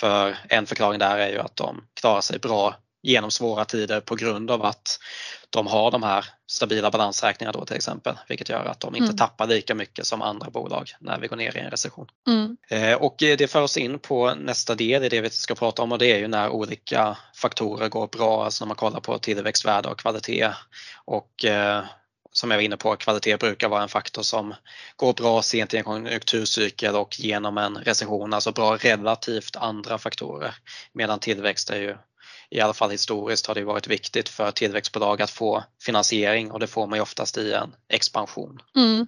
För 0.00 0.38
en 0.48 0.66
förklaring 0.66 0.98
där 0.98 1.18
är 1.18 1.28
ju 1.28 1.38
att 1.38 1.56
de 1.56 1.84
klarar 2.00 2.20
sig 2.20 2.38
bra 2.38 2.74
genom 3.02 3.30
svåra 3.30 3.64
tider 3.64 4.00
på 4.00 4.14
grund 4.14 4.50
av 4.50 4.64
att 4.64 4.98
de 5.50 5.66
har 5.66 5.90
de 5.90 6.02
här 6.02 6.24
stabila 6.46 6.90
balansräkningarna 6.90 7.58
då 7.58 7.64
till 7.64 7.76
exempel, 7.76 8.18
vilket 8.28 8.48
gör 8.48 8.64
att 8.64 8.80
de 8.80 8.96
inte 8.96 9.04
mm. 9.04 9.16
tappar 9.16 9.46
lika 9.46 9.74
mycket 9.74 10.06
som 10.06 10.22
andra 10.22 10.50
bolag 10.50 10.90
när 11.00 11.18
vi 11.18 11.26
går 11.26 11.36
ner 11.36 11.56
i 11.56 11.60
en 11.60 11.70
recession. 11.70 12.06
Mm. 12.28 12.56
Eh, 12.68 12.94
och 12.94 13.14
det 13.18 13.50
för 13.50 13.62
oss 13.62 13.76
in 13.76 13.98
på 13.98 14.34
nästa 14.34 14.74
del 14.74 15.04
i 15.04 15.08
det 15.08 15.20
vi 15.20 15.30
ska 15.30 15.54
prata 15.54 15.82
om 15.82 15.92
och 15.92 15.98
det 15.98 16.06
är 16.06 16.18
ju 16.18 16.28
när 16.28 16.48
olika 16.48 17.16
faktorer 17.34 17.88
går 17.88 18.06
bra, 18.06 18.44
alltså 18.44 18.64
när 18.64 18.68
man 18.68 18.76
kollar 18.76 19.00
på 19.00 19.18
tillväxtvärde 19.18 19.88
och 19.88 19.98
kvalitet 19.98 20.50
och 21.04 21.44
eh, 21.44 21.84
som 22.32 22.50
jag 22.50 22.58
var 22.58 22.62
inne 22.62 22.76
på, 22.76 22.96
kvalitet 22.96 23.36
brukar 23.36 23.68
vara 23.68 23.82
en 23.82 23.88
faktor 23.88 24.22
som 24.22 24.54
går 24.96 25.12
bra 25.12 25.42
sent 25.42 25.74
i 25.74 25.76
en 25.76 25.84
konjunkturcykel 25.84 26.94
och 26.94 27.20
genom 27.20 27.58
en 27.58 27.76
recession, 27.76 28.34
alltså 28.34 28.52
bra 28.52 28.76
relativt 28.76 29.56
andra 29.56 29.98
faktorer. 29.98 30.54
Medan 30.92 31.18
tillväxt 31.18 31.70
är 31.70 31.80
ju, 31.80 31.96
i 32.50 32.60
alla 32.60 32.74
fall 32.74 32.90
historiskt 32.90 33.46
har 33.46 33.54
det 33.54 33.64
varit 33.64 33.86
viktigt 33.86 34.28
för 34.28 34.50
tillväxtbolag 34.50 35.22
att 35.22 35.30
få 35.30 35.64
finansiering 35.84 36.50
och 36.50 36.60
det 36.60 36.66
får 36.66 36.86
man 36.86 36.96
ju 36.96 37.02
oftast 37.02 37.38
i 37.38 37.52
en 37.52 37.74
expansion. 37.92 38.58
Mm. 38.76 39.06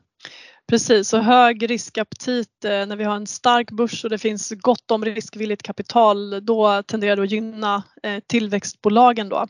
Precis, 0.68 1.12
och 1.12 1.24
hög 1.24 1.70
riskaptit 1.70 2.64
eh, 2.64 2.86
när 2.86 2.96
vi 2.96 3.04
har 3.04 3.16
en 3.16 3.26
stark 3.26 3.70
börs 3.70 4.04
och 4.04 4.10
det 4.10 4.18
finns 4.18 4.50
gott 4.50 4.90
om 4.90 5.04
riskvilligt 5.04 5.62
kapital 5.62 6.44
då 6.46 6.82
tenderar 6.82 7.16
det 7.16 7.22
att 7.22 7.30
gynna 7.30 7.82
eh, 8.02 8.20
tillväxtbolagen 8.26 9.28
då. 9.28 9.46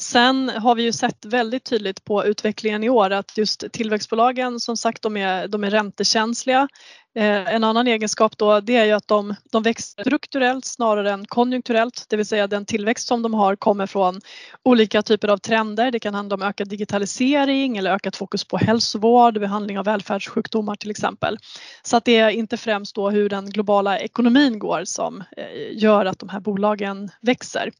Sen 0.00 0.48
har 0.48 0.74
vi 0.74 0.82
ju 0.82 0.92
sett 0.92 1.24
väldigt 1.24 1.64
tydligt 1.64 2.04
på 2.04 2.24
utvecklingen 2.24 2.84
i 2.84 2.88
år 2.88 3.10
att 3.10 3.38
just 3.38 3.64
tillväxtbolagen 3.72 4.60
som 4.60 4.76
sagt 4.76 5.02
de 5.02 5.16
är, 5.16 5.48
de 5.48 5.64
är 5.64 5.70
räntekänsliga. 5.70 6.68
Eh, 7.14 7.54
en 7.54 7.64
annan 7.64 7.86
egenskap 7.86 8.38
då 8.38 8.60
det 8.60 8.76
är 8.76 8.84
ju 8.84 8.92
att 8.92 9.08
de, 9.08 9.34
de 9.52 9.62
växer 9.62 10.02
strukturellt 10.02 10.64
snarare 10.64 11.10
än 11.10 11.26
konjunkturellt, 11.26 12.04
det 12.08 12.16
vill 12.16 12.26
säga 12.26 12.46
den 12.46 12.66
tillväxt 12.66 13.08
som 13.08 13.22
de 13.22 13.34
har 13.34 13.56
kommer 13.56 13.86
från 13.86 14.20
olika 14.62 15.02
typer 15.02 15.28
av 15.28 15.38
trender. 15.38 15.90
Det 15.90 15.98
kan 15.98 16.14
handla 16.14 16.34
om 16.34 16.42
ökad 16.42 16.68
digitalisering 16.68 17.76
eller 17.76 17.90
ökat 17.90 18.16
fokus 18.16 18.44
på 18.44 18.56
hälsovård, 18.56 19.40
behandling 19.40 19.78
av 19.78 19.84
välfärdssjukdomar 19.84 20.76
till 20.76 20.90
exempel. 20.90 21.38
Så 21.82 21.96
att 21.96 22.04
det 22.04 22.16
är 22.16 22.30
inte 22.30 22.56
främst 22.56 22.94
då 22.94 23.10
hur 23.10 23.28
den 23.28 23.50
globala 23.50 23.98
ekonomin 23.98 24.58
går 24.58 24.84
som 24.84 25.24
eh, 25.36 25.82
gör 25.82 26.06
att 26.06 26.18
de 26.18 26.28
här 26.28 26.40
bolagen 26.40 27.10
växer. 27.20 27.70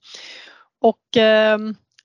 Och 0.80 1.16
eh, 1.16 1.58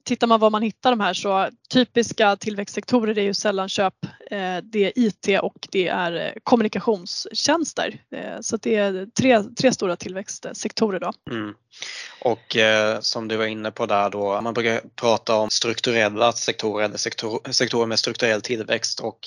tittar 0.06 0.28
man 0.28 0.40
var 0.40 0.50
man 0.50 0.62
hittar 0.62 0.90
de 0.90 1.00
här 1.00 1.14
så 1.14 1.50
typiska 1.70 2.36
tillväxtsektorer 2.36 3.18
är 3.18 3.24
ju 3.24 3.34
sällanköp, 3.34 3.94
eh, 4.32 4.58
det 4.64 4.86
är 4.86 4.92
IT 4.96 5.40
och 5.42 5.68
det 5.72 5.88
är 5.88 6.26
eh, 6.26 6.32
kommunikationstjänster. 6.44 8.00
Eh, 8.16 8.42
så 8.42 8.58
det 8.58 8.76
är 8.76 9.06
tre, 9.06 9.44
tre 9.44 9.74
stora 9.74 9.96
tillväxtsektorer 9.96 11.00
då. 11.00 11.14
Mm. 11.32 11.54
Och 12.22 12.56
eh, 12.56 13.00
som 13.00 13.28
du 13.28 13.38
var 13.38 13.46
inne 13.46 13.72
på 13.72 13.86
där 13.86 14.10
då, 14.10 14.42
man 14.42 14.54
brukar 14.54 14.82
prata 14.96 15.36
om 15.36 15.50
strukturella 15.50 16.32
sektorer 16.32 16.86
eller 16.86 16.98
sektor, 16.98 17.52
sektorer 17.52 17.86
med 17.86 18.00
strukturell 18.00 18.42
tillväxt 18.42 19.00
och 19.00 19.20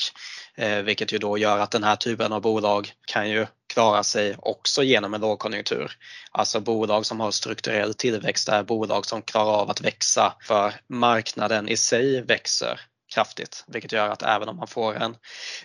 eh, 0.57 0.79
vilket 0.79 1.13
ju 1.13 1.19
då 1.19 1.39
gör 1.39 1.59
att 1.59 1.71
den 1.71 1.85
här 1.85 1.97
typen 1.97 2.33
av 2.33 2.43
bolag 2.43 2.93
kan 3.07 3.31
ju 3.31 3.47
klarar 3.79 4.03
sig 4.03 4.37
också 4.39 4.83
genom 4.83 5.15
en 5.15 5.21
lågkonjunktur. 5.21 5.93
Alltså 6.31 6.61
bolag 6.61 7.07
som 7.07 7.21
har 7.21 7.31
strukturell 7.31 7.95
tillväxt 7.95 8.49
är 8.49 8.63
bolag 8.63 9.07
som 9.07 9.23
klarar 9.23 9.53
av 9.53 9.71
att 9.71 9.81
växa 9.81 10.35
för 10.43 10.75
marknaden 10.89 11.69
i 11.69 11.77
sig 11.77 12.23
växer 12.23 12.81
kraftigt, 13.15 13.65
vilket 13.67 13.93
gör 13.93 14.09
att 14.09 14.23
även 14.23 14.49
om 14.49 14.57
man 14.57 14.67
får 14.67 14.95
en 14.95 15.17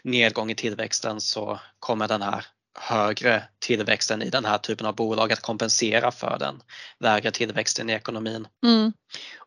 nedgång 0.03 0.51
i 0.51 0.55
tillväxten 0.55 1.21
så 1.21 1.59
kommer 1.79 2.07
den 2.07 2.21
här 2.21 2.45
högre 2.79 3.43
tillväxten 3.59 4.21
i 4.21 4.29
den 4.29 4.45
här 4.45 4.57
typen 4.57 4.87
av 4.87 4.95
bolag 4.95 5.31
att 5.31 5.41
kompensera 5.41 6.11
för 6.11 6.37
den 6.39 6.61
lägre 6.99 7.31
tillväxten 7.31 7.89
i 7.89 7.93
ekonomin. 7.93 8.47
Mm. 8.65 8.93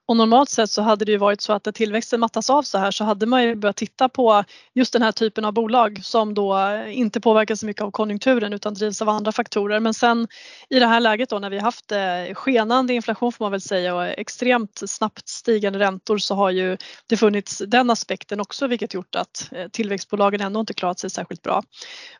Och 0.08 0.16
normalt 0.16 0.50
sett 0.50 0.70
så 0.70 0.82
hade 0.82 1.04
det 1.04 1.12
ju 1.12 1.18
varit 1.18 1.40
så 1.40 1.52
att 1.52 1.64
när 1.64 1.72
tillväxten 1.72 2.20
mattas 2.20 2.50
av 2.50 2.62
så 2.62 2.78
här 2.78 2.90
så 2.90 3.04
hade 3.04 3.26
man 3.26 3.44
ju 3.44 3.54
börjat 3.54 3.76
titta 3.76 4.08
på 4.08 4.44
just 4.74 4.92
den 4.92 5.02
här 5.02 5.12
typen 5.12 5.44
av 5.44 5.52
bolag 5.52 6.00
som 6.02 6.34
då 6.34 6.58
eh, 6.58 6.98
inte 6.98 7.20
påverkas 7.20 7.60
så 7.60 7.66
mycket 7.66 7.82
av 7.82 7.90
konjunkturen 7.90 8.52
utan 8.52 8.74
drivs 8.74 9.02
av 9.02 9.08
andra 9.08 9.32
faktorer. 9.32 9.80
Men 9.80 9.94
sen 9.94 10.28
i 10.68 10.78
det 10.78 10.86
här 10.86 11.00
läget 11.00 11.30
då 11.30 11.38
när 11.38 11.50
vi 11.50 11.58
haft 11.58 11.92
eh, 11.92 12.34
skenande 12.34 12.94
inflation 12.94 13.32
får 13.32 13.44
man 13.44 13.52
väl 13.52 13.60
säga 13.60 13.94
och 13.94 14.04
extremt 14.04 14.82
snabbt 14.86 15.28
stigande 15.28 15.78
räntor 15.78 16.18
så 16.18 16.34
har 16.34 16.50
ju 16.50 16.76
det 17.06 17.16
funnits 17.16 17.62
den 17.66 17.90
aspekten 17.90 18.40
också 18.40 18.66
vilket 18.66 18.94
gjort 18.94 19.14
att 19.14 19.48
eh, 19.52 19.68
tillväxtbolagen 19.68 20.40
ändå 20.40 20.60
inte 20.60 20.74
klarat 20.74 20.98
sig 20.98 21.10
särskilt 21.10 21.42
bra. 21.42 21.62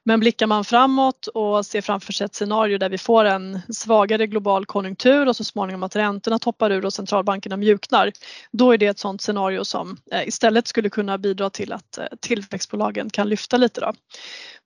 Men 0.05 0.21
blickar 0.21 0.47
man 0.47 0.65
framåt 0.65 1.27
och 1.27 1.67
ser 1.67 1.81
framför 1.81 2.13
sig 2.13 2.25
ett 2.25 2.35
scenario 2.35 2.79
där 2.79 2.89
vi 2.89 2.99
får 2.99 3.25
en 3.25 3.61
svagare 3.69 4.27
global 4.27 4.67
konjunktur 4.67 5.29
och 5.29 5.37
så 5.37 5.45
småningom 5.45 5.83
att 5.83 5.97
räntorna 5.97 6.39
toppar 6.39 6.71
ur 6.71 6.85
och 6.85 6.93
centralbankerna 6.93 7.57
mjukar 7.57 7.76
mjuknar, 7.77 8.13
då 8.53 8.73
är 8.73 8.79
det 8.79 8.87
ett 8.87 8.99
sådant 8.99 9.23
scenario 9.23 9.65
som 9.65 9.97
eh, 10.13 10.29
istället 10.29 10.69
skulle 10.69 10.91
kunna 10.91 11.19
bidra 11.19 11.51
till 11.51 11.73
att 11.73 11.99
eh, 11.99 12.05
tillväxtbolagen 12.21 13.11
kan 13.11 13.29
lyfta 13.29 13.57
lite. 13.57 13.81
Då. 13.81 13.93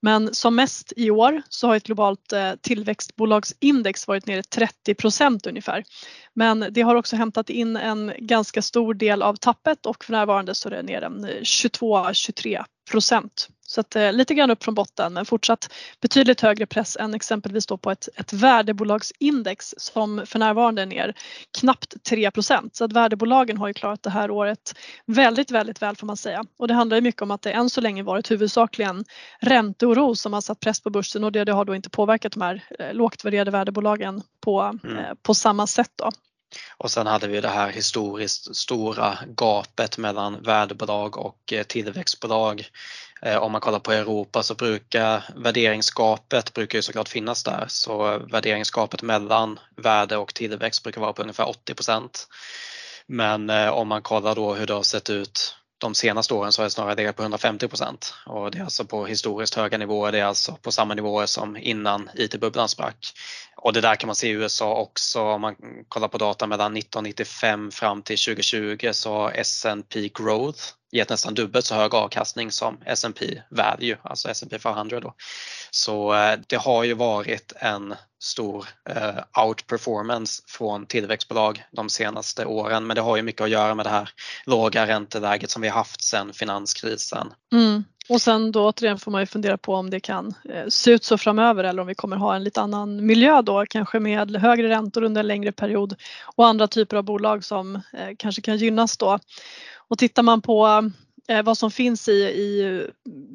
Men 0.03 0.35
som 0.35 0.57
mest 0.57 0.93
i 0.97 1.11
år 1.11 1.43
så 1.49 1.67
har 1.67 1.77
ett 1.77 1.87
globalt 1.87 2.33
eh, 2.33 2.53
tillväxtbolagsindex 2.61 4.09
varit 4.09 4.27
nere 4.27 4.43
30% 4.43 5.49
ungefär. 5.49 5.85
Men 6.35 6.67
det 6.71 6.83
har 6.83 6.95
också 6.95 7.17
hämtat 7.17 7.51
in 7.51 7.77
en 7.77 8.13
ganska 8.19 8.63
stor 8.63 8.95
del 8.95 9.23
av 9.23 9.35
tappet 9.37 9.87
och 9.87 10.05
för 10.05 10.13
närvarande 10.13 10.55
så 10.55 10.69
är 10.69 10.73
det 10.73 10.83
nere 10.83 11.09
22-23 11.09 12.65
procent. 12.91 13.49
Så 13.71 13.81
att, 13.81 13.97
eh, 13.97 14.13
lite 14.13 14.35
grann 14.35 14.51
upp 14.51 14.65
från 14.65 14.75
botten 14.75 15.13
men 15.13 15.27
fortsatt 15.27 15.73
betydligt 16.01 16.41
högre 16.41 16.67
press 16.67 16.97
än 16.97 17.15
exempelvis 17.15 17.67
då 17.67 17.77
på 17.77 17.91
ett, 17.91 18.09
ett 18.17 18.33
värdebolagsindex 18.33 19.75
som 19.79 20.23
för 20.27 20.39
närvarande 20.39 20.83
är 20.83 20.87
ner 20.87 21.15
knappt 21.59 21.95
3% 22.11 22.77
Så 22.77 22.85
att 22.85 22.93
värdebolagen 22.93 23.57
har 23.57 23.69
ju 23.69 23.75
klarat 23.75 24.03
det 24.03 24.11
här 24.11 24.31
året 24.31 24.75
väldigt, 25.07 25.51
väldigt 25.51 25.83
väl 25.83 25.97
får 25.97 26.07
man 26.07 26.17
säga. 26.17 26.45
Och 26.59 26.69
det 26.69 26.75
handlar 26.75 26.97
ju 26.97 27.01
mycket 27.01 27.23
om 27.23 27.31
att 27.31 27.43
det 27.43 27.53
än 27.53 27.71
så 27.71 27.81
länge 27.81 28.03
varit 28.03 28.31
huvudsakligen 28.31 29.05
ränteoro 29.41 30.15
som 30.15 30.33
har 30.33 30.41
satt 30.41 30.61
press 30.61 30.81
på 30.81 30.91
börsen 30.91 31.25
och 31.25 31.33
det, 31.33 31.45
det 31.45 31.53
har 31.53 31.65
då 31.65 31.75
inte 31.75 31.91
påverkat 31.91 32.33
de 32.33 32.41
här 32.41 32.65
eh, 32.79 32.95
lågt 32.95 33.25
värderade 33.25 33.51
värdebolagen 33.51 34.23
på, 34.41 34.79
mm. 34.85 34.99
eh, 34.99 35.15
på 35.23 35.35
samma 35.35 35.67
sätt. 35.67 35.93
Då. 35.97 36.11
Och 36.77 36.91
sen 36.91 37.07
hade 37.07 37.29
vi 37.29 37.41
det 37.41 37.49
här 37.49 37.69
historiskt 37.69 38.57
stora 38.57 39.19
gapet 39.27 39.99
mellan 39.99 40.43
värdebolag 40.43 41.19
och 41.19 41.53
eh, 41.53 41.63
tillväxtbolag. 41.63 42.69
Eh, 43.23 43.37
om 43.37 43.53
man 43.53 43.61
kollar 43.61 43.79
på 43.79 43.93
Europa 43.93 44.43
så 44.43 44.55
brukar 44.55 45.25
värderingsgapet 45.37 46.55
brukar 46.55 46.79
ju 46.79 46.83
såklart 46.83 47.09
finnas 47.09 47.45
där. 47.45 47.65
Så 47.69 48.19
värderingsgapet 48.19 49.03
mellan 49.03 49.59
värde 49.77 50.17
och 50.17 50.35
tillväxt 50.35 50.83
brukar 50.83 51.01
vara 51.01 51.13
på 51.13 51.23
ungefär 51.23 51.45
80% 51.45 52.27
Men 53.07 53.51
eh, 53.51 53.69
om 53.69 53.89
man 53.89 54.03
kollar 54.03 54.35
då 54.35 54.55
hur 54.55 54.67
det 54.67 54.75
har 54.75 54.83
sett 54.83 55.11
ut 55.11 55.57
de 55.79 55.95
senaste 55.95 56.35
åren 56.35 56.53
så 56.53 56.63
har 56.63 56.65
det 56.65 56.71
snarare 56.71 56.95
legat 56.95 57.17
på 57.17 57.23
150% 57.23 58.13
och 58.27 58.51
det 58.51 58.59
är 58.59 58.63
alltså 58.63 58.85
på 58.85 59.07
historiskt 59.07 59.55
höga 59.55 59.79
nivåer. 59.79 60.13
Det 60.13 60.19
är 60.19 60.25
alltså 60.25 60.57
på 60.63 60.73
samma 60.73 60.95
nivåer 60.95 61.27
som 61.27 61.57
innan 61.57 62.11
IT-bubblan 62.15 62.69
sprack. 62.69 63.13
Och 63.57 63.73
det 63.73 63.81
där 63.81 63.97
kan 63.97 64.07
man 64.07 64.17
se 64.17 64.29
i 64.29 64.31
USA 64.31 64.75
också. 64.75 65.21
Om 65.21 65.41
man 65.41 65.57
kollar 65.89 66.09
på 66.09 66.19
data 66.19 66.47
mellan 66.47 66.77
1995 66.77 67.71
fram 67.71 68.03
till 68.03 68.19
2020 68.19 68.91
så 68.93 69.13
har 69.13 69.31
S&P 69.31 70.11
Growth 70.15 70.63
gett 70.93 71.09
nästan 71.09 71.35
dubbelt 71.35 71.65
så 71.65 71.75
hög 71.75 71.95
avkastning 71.95 72.53
som 72.53 72.79
S&P 72.85 73.43
Value, 73.51 73.99
alltså 74.03 74.29
S&P 74.29 74.59
500 74.59 75.01
då. 75.01 75.15
Så 75.71 76.15
eh, 76.15 76.39
det 76.47 76.57
har 76.57 76.85
ju 76.85 76.95
varit 76.95 77.53
en 77.57 77.95
stor 78.23 78.67
eh, 78.91 79.45
outperformance 79.47 80.43
från 80.47 80.87
tillväxtbolag 80.87 81.65
de 81.71 81.89
senaste 81.89 82.47
åren 82.47 82.87
men 82.87 82.95
det 82.95 83.01
har 83.01 83.17
ju 83.17 83.23
mycket 83.23 83.41
att 83.41 83.51
göra 83.51 83.75
med 83.75 83.87
det 83.87 83.91
här 83.91 84.11
låga 84.47 84.87
ränteläget 84.87 85.51
som 85.51 85.63
vi 85.63 85.69
haft 85.69 86.03
sedan 86.03 86.33
finanskrisen. 86.33 87.33
Mm. 87.53 87.85
Och 88.09 88.23
sen 88.23 88.53
då 88.53 88.69
återigen 88.69 88.99
får 88.99 89.11
man 89.11 89.23
ju 89.23 89.27
fundera 89.27 89.59
på 89.59 89.75
om 89.75 89.91
det 89.91 90.01
kan 90.01 90.35
eh, 90.49 90.67
se 90.69 90.91
ut 90.91 91.05
så 91.05 91.19
framöver 91.19 91.65
eller 91.65 91.83
om 91.83 91.87
vi 91.87 91.95
kommer 91.95 92.17
ha 92.17 92.37
en 92.37 92.45
lite 92.45 92.61
annan 92.61 93.07
miljö 93.07 93.43
då, 93.43 93.65
kanske 93.69 94.01
med 94.01 94.37
högre 94.37 94.69
räntor 94.69 95.03
under 95.03 95.21
en 95.21 95.27
längre 95.27 95.53
period 95.53 95.95
och 96.37 96.47
andra 96.47 96.69
typer 96.69 96.97
av 96.97 97.03
bolag 97.03 97.45
som 97.45 97.75
eh, 97.75 98.09
kanske 98.19 98.43
kan 98.43 98.57
gynnas 98.57 98.97
då. 98.97 99.19
Och 99.91 99.99
tittar 99.99 100.23
man 100.23 100.43
på 100.43 100.91
eh, 101.29 101.43
vad 101.43 101.59
som 101.59 101.71
finns 101.71 102.09
i, 102.09 102.13
i, 102.13 102.87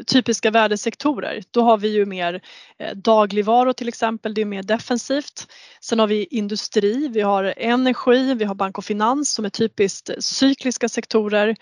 typiska 0.07 0.51
värdesektorer, 0.51 1.43
då 1.51 1.61
har 1.61 1.77
vi 1.77 1.87
ju 1.87 2.05
mer 2.05 2.41
eh, 2.77 2.95
dagligvaror 2.95 3.73
till 3.73 3.87
exempel, 3.87 4.33
det 4.33 4.41
är 4.41 4.45
mer 4.45 4.63
defensivt. 4.63 5.47
Sen 5.81 5.99
har 5.99 6.07
vi 6.07 6.27
industri, 6.31 7.07
vi 7.07 7.21
har 7.21 7.53
energi, 7.57 8.33
vi 8.33 8.45
har 8.45 8.55
bank 8.55 8.77
och 8.77 8.85
finans 8.85 9.33
som 9.33 9.45
är 9.45 9.49
typiskt 9.49 10.09
eh, 10.09 10.15
cykliska 10.19 10.89
sektorer 10.89 11.55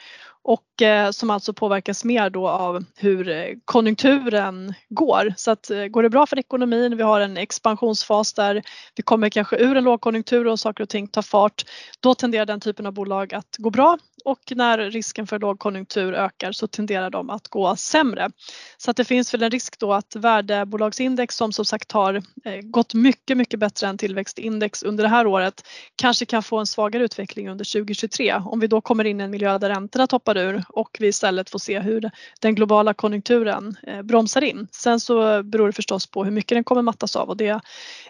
och 0.43 0.81
eh, 0.81 1.11
som 1.11 1.29
alltså 1.29 1.53
påverkas 1.53 2.03
mer 2.03 2.29
då 2.29 2.47
av 2.47 2.85
hur 2.95 3.29
eh, 3.29 3.45
konjunkturen 3.65 4.73
går. 4.89 5.33
Så 5.37 5.51
att 5.51 5.69
eh, 5.69 5.85
går 5.85 6.03
det 6.03 6.09
bra 6.09 6.25
för 6.25 6.39
ekonomin, 6.39 6.97
vi 6.97 7.03
har 7.03 7.21
en 7.21 7.37
expansionsfas 7.37 8.33
där. 8.33 8.63
Vi 8.95 9.03
kommer 9.03 9.29
kanske 9.29 9.57
ur 9.57 9.77
en 9.77 9.83
lågkonjunktur 9.83 10.47
och 10.47 10.59
saker 10.59 10.83
och 10.83 10.89
ting 10.89 11.07
tar 11.07 11.21
fart, 11.21 11.65
då 11.99 12.15
tenderar 12.15 12.45
den 12.45 12.59
typen 12.59 12.85
av 12.85 12.93
bolag 12.93 13.33
att 13.33 13.55
gå 13.57 13.69
bra. 13.69 13.97
Och 14.25 14.39
när 14.55 14.77
risken 14.77 15.27
för 15.27 15.39
lågkonjunktur 15.39 16.13
ökar 16.13 16.51
så 16.51 16.67
tenderar 16.67 17.09
de 17.09 17.29
att 17.29 17.47
gå 17.47 17.75
sämre. 17.75 18.29
Så 18.77 18.91
att 18.91 18.97
det 18.97 19.05
finns 19.05 19.33
väl 19.33 19.43
en 19.43 19.51
risk 19.51 19.79
då 19.79 19.93
att 19.93 20.15
värdebolagsindex 20.15 21.35
som 21.35 21.51
som 21.51 21.65
sagt 21.65 21.91
har 21.91 22.13
eh, 22.45 22.61
gått 22.63 22.93
mycket, 22.93 23.37
mycket 23.37 23.59
bättre 23.59 23.87
än 23.87 23.97
tillväxtindex 23.97 24.83
under 24.83 25.03
det 25.03 25.09
här 25.09 25.27
året 25.27 25.67
kanske 25.95 26.25
kan 26.25 26.43
få 26.43 26.57
en 26.57 26.65
svagare 26.65 27.03
utveckling 27.03 27.49
under 27.49 27.65
2023 27.65 28.33
om 28.45 28.59
vi 28.59 28.67
då 28.67 28.81
kommer 28.81 29.03
in 29.03 29.21
i 29.21 29.23
en 29.23 29.31
miljö 29.31 29.57
där 29.57 29.69
räntorna 29.69 30.07
toppar 30.07 30.32
ur 30.37 30.63
och 30.69 30.97
vi 30.99 31.07
istället 31.07 31.49
får 31.49 31.59
se 31.59 31.79
hur 31.79 32.11
den 32.41 32.55
globala 32.55 32.93
konjunkturen 32.93 33.75
eh, 33.83 34.01
bromsar 34.01 34.41
in. 34.41 34.67
Sen 34.71 34.99
så 34.99 35.43
beror 35.43 35.67
det 35.67 35.73
förstås 35.73 36.07
på 36.07 36.23
hur 36.23 36.31
mycket 36.31 36.55
den 36.55 36.63
kommer 36.63 36.81
mattas 36.81 37.15
av 37.15 37.29
och 37.29 37.37
det 37.37 37.59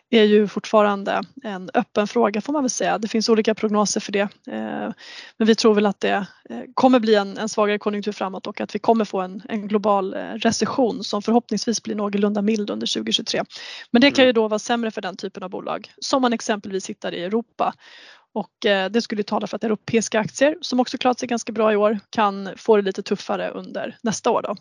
är 0.09 0.23
ju 0.23 0.47
fortfarande 0.47 1.21
en 1.43 1.69
öppen 1.73 2.07
fråga 2.07 2.41
får 2.41 2.53
man 2.53 2.63
väl 2.63 2.69
säga. 2.69 2.97
Det 2.97 3.07
finns 3.07 3.29
olika 3.29 3.55
prognoser 3.55 3.99
för 4.01 4.11
det. 4.11 4.29
Eh, 4.47 4.91
men 5.37 5.47
vi 5.47 5.55
tror 5.55 5.73
väl 5.73 5.85
att 5.85 5.99
det 5.99 6.25
eh, 6.49 6.59
kommer 6.73 6.99
bli 6.99 7.15
en, 7.15 7.37
en 7.37 7.49
svagare 7.49 7.79
konjunktur 7.79 8.11
framåt 8.11 8.47
och 8.47 8.61
att 8.61 8.75
vi 8.75 8.79
kommer 8.79 9.05
få 9.05 9.21
en, 9.21 9.41
en 9.49 9.67
global 9.67 10.13
recession 10.13 11.03
som 11.03 11.21
förhoppningsvis 11.21 11.83
blir 11.83 11.95
någorlunda 11.95 12.41
mild 12.41 12.69
under 12.69 12.93
2023. 12.93 13.43
Men 13.91 14.01
det 14.01 14.11
kan 14.11 14.25
ju 14.25 14.29
mm. 14.29 14.35
då 14.35 14.47
vara 14.47 14.59
sämre 14.59 14.91
för 14.91 15.01
den 15.01 15.17
typen 15.17 15.43
av 15.43 15.49
bolag 15.49 15.91
som 15.97 16.21
man 16.21 16.33
exempelvis 16.33 16.89
hittar 16.89 17.13
i 17.13 17.23
Europa 17.23 17.73
och 18.33 18.65
eh, 18.65 18.89
det 18.89 19.01
skulle 19.01 19.23
tala 19.23 19.47
för 19.47 19.55
att 19.55 19.63
europeiska 19.63 20.19
aktier 20.19 20.57
som 20.61 20.79
också 20.79 20.97
klarat 20.97 21.19
sig 21.19 21.27
ganska 21.27 21.51
bra 21.51 21.73
i 21.73 21.75
år 21.75 21.99
kan 22.09 22.49
få 22.57 22.75
det 22.75 22.81
lite 22.81 23.03
tuffare 23.03 23.49
under 23.49 23.97
nästa 24.01 24.31
år. 24.31 24.41
Då. 24.41 24.55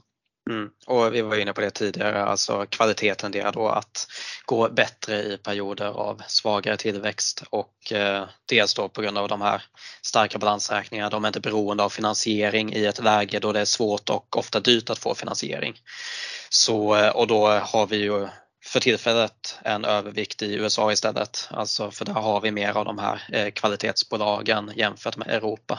Mm. 0.51 0.71
Och 0.87 1.15
vi 1.15 1.23
var 1.23 1.37
inne 1.37 1.53
på 1.53 1.61
det 1.61 1.71
tidigare, 1.71 2.25
alltså 2.25 2.67
kvalitet 2.71 3.15
tenderar 3.15 3.53
då 3.53 3.69
att 3.69 4.07
gå 4.45 4.69
bättre 4.69 5.23
i 5.23 5.39
perioder 5.39 5.87
av 5.87 6.23
svagare 6.27 6.77
tillväxt 6.77 7.45
och 7.51 7.93
eh, 7.93 8.25
dels 8.49 8.75
då 8.75 8.89
på 8.89 9.03
grund 9.03 9.19
av 9.19 9.29
de 9.29 9.41
här 9.41 9.63
starka 10.03 10.39
balansräkningarna, 10.39 11.11
de 11.11 11.25
är 11.25 11.29
inte 11.29 11.41
beroende 11.41 11.83
av 11.83 11.89
finansiering 11.89 12.73
i 12.73 12.87
ett 12.87 13.03
läge 13.03 13.39
då 13.39 13.53
det 13.53 13.61
är 13.61 13.65
svårt 13.65 14.11
och 14.11 14.37
ofta 14.37 14.61
dyrt 14.61 14.91
att 14.91 14.99
få 14.99 15.15
finansiering. 15.15 15.75
Så, 16.51 16.97
eh, 16.97 17.09
och 17.09 17.27
då 17.27 17.49
har 17.49 17.87
vi 17.87 17.97
ju 17.97 18.29
för 18.65 18.81
tillfället 18.81 19.59
en 19.65 19.85
övervikt 19.85 20.43
i 20.43 20.55
USA 20.55 20.93
istället. 20.93 21.49
Alltså 21.51 21.91
för 21.91 22.05
där 22.05 22.13
har 22.13 22.41
vi 22.41 22.51
mer 22.51 22.77
av 22.77 22.85
de 22.85 22.99
här 22.99 23.23
eh, 23.33 23.51
kvalitetsbolagen 23.51 24.73
jämfört 24.77 25.17
med 25.17 25.29
Europa. 25.29 25.79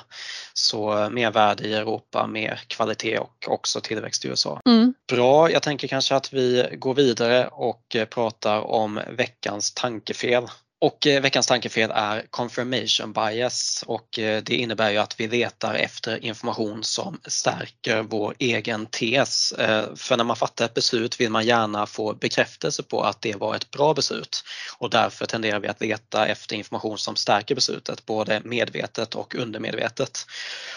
Så 0.54 1.00
eh, 1.00 1.10
mer 1.10 1.32
värde 1.32 1.63
i 1.63 1.74
Europa, 1.74 2.28
mer 2.28 2.60
kvalitet 2.67 3.17
och 3.17 3.46
också 3.48 3.82
tillväxt 3.82 4.26
i 4.26 4.28
USA. 4.28 4.62
Mm. 4.65 4.93
Bra, 5.12 5.52
jag 5.52 5.62
tänker 5.62 5.88
kanske 5.88 6.15
att 6.15 6.34
vi 6.34 6.69
går 6.78 6.93
vidare 6.93 7.48
och 7.48 7.96
eh, 7.96 8.06
pratar 8.06 8.60
om 8.60 9.00
veckans 9.12 9.74
tankefel. 9.74 10.43
Och 10.84 11.08
eh, 11.08 11.22
veckans 11.22 11.48
tankefel 11.48 11.91
är 11.93 12.26
confirmation 12.30 13.13
bias 13.13 13.84
och 13.88 14.19
eh, 14.19 14.43
det 14.43 14.56
innebär 14.56 14.91
ju 14.91 14.98
att 14.98 15.19
vi 15.19 15.28
letar 15.28 15.74
efter 15.74 16.26
information 16.26 16.84
som 16.84 17.19
stärker 17.26 18.02
vår 18.02 18.36
egen 18.39 18.86
tes. 18.86 19.52
Eh, 19.52 19.86
för 19.96 20.17
när 20.17 20.24
man 20.24 20.36
fattar 20.36 20.65
ett 20.65 20.74
beslut 20.74 21.19
vill 21.19 21.30
man 21.30 21.46
gärna 21.46 21.86
få 21.86 22.13
bekräftelse 22.13 22.84
på 22.84 23.02
att 23.02 23.22
det 23.22 23.36
var 23.36 23.56
ett 23.56 23.72
bra 23.72 23.93
beslut 23.93 24.43
och 24.78 24.89
därför 24.89 25.26
tenderar 25.26 25.60
vi 25.60 25.67
att 25.67 25.82
leta 25.82 26.28
efter 26.28 26.56
information 26.56 26.98
som 26.98 27.15
stärker 27.15 27.56
beslutet 27.56 28.06
både 28.06 28.41
medvetet 28.43 29.15
och 29.15 29.36
undermedvetet. 29.36 30.26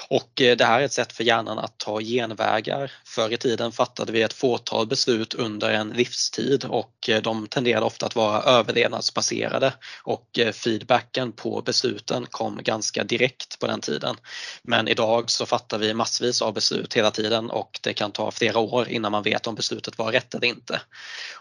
Och 0.08 0.30
det 0.34 0.64
här 0.64 0.80
är 0.80 0.84
ett 0.84 0.92
sätt 0.92 1.12
för 1.12 1.24
hjärnan 1.24 1.58
att 1.58 1.78
ta 1.78 2.00
genvägar. 2.00 2.92
Förr 3.04 3.32
i 3.32 3.36
tiden 3.36 3.72
fattade 3.72 4.12
vi 4.12 4.22
ett 4.22 4.32
fåtal 4.32 4.86
beslut 4.86 5.34
under 5.34 5.70
en 5.70 5.88
livstid 5.88 6.64
och 6.64 7.10
de 7.22 7.46
tenderade 7.46 7.86
ofta 7.86 8.06
att 8.06 8.16
vara 8.16 8.42
överlevnadsbaserade 8.42 9.72
och 10.02 10.38
eh, 10.38 10.52
feedbacken 10.52 11.32
på 11.32 11.62
besluten 11.62 12.26
kom 12.30 12.62
ganska 12.62 13.04
direkt 13.04 13.58
på 13.58 13.66
den 13.66 13.80
tiden. 13.80 14.16
Men 14.62 14.88
idag 14.88 15.30
så 15.30 15.46
fattar 15.46 15.78
vi 15.78 15.94
massvis 15.94 16.42
av 16.42 16.54
beslut 16.54 16.94
hela 16.94 17.10
tiden 17.10 17.50
och 17.50 17.80
det 17.82 17.92
kan 17.92 18.12
ta 18.12 18.30
flera 18.30 18.58
år 18.58 18.88
innan 18.88 19.12
man 19.12 19.22
vet 19.22 19.46
om 19.46 19.54
beslutet 19.54 19.98
var 19.98 20.12
rätt 20.12 20.34
eller 20.34 20.46
inte. 20.46 20.80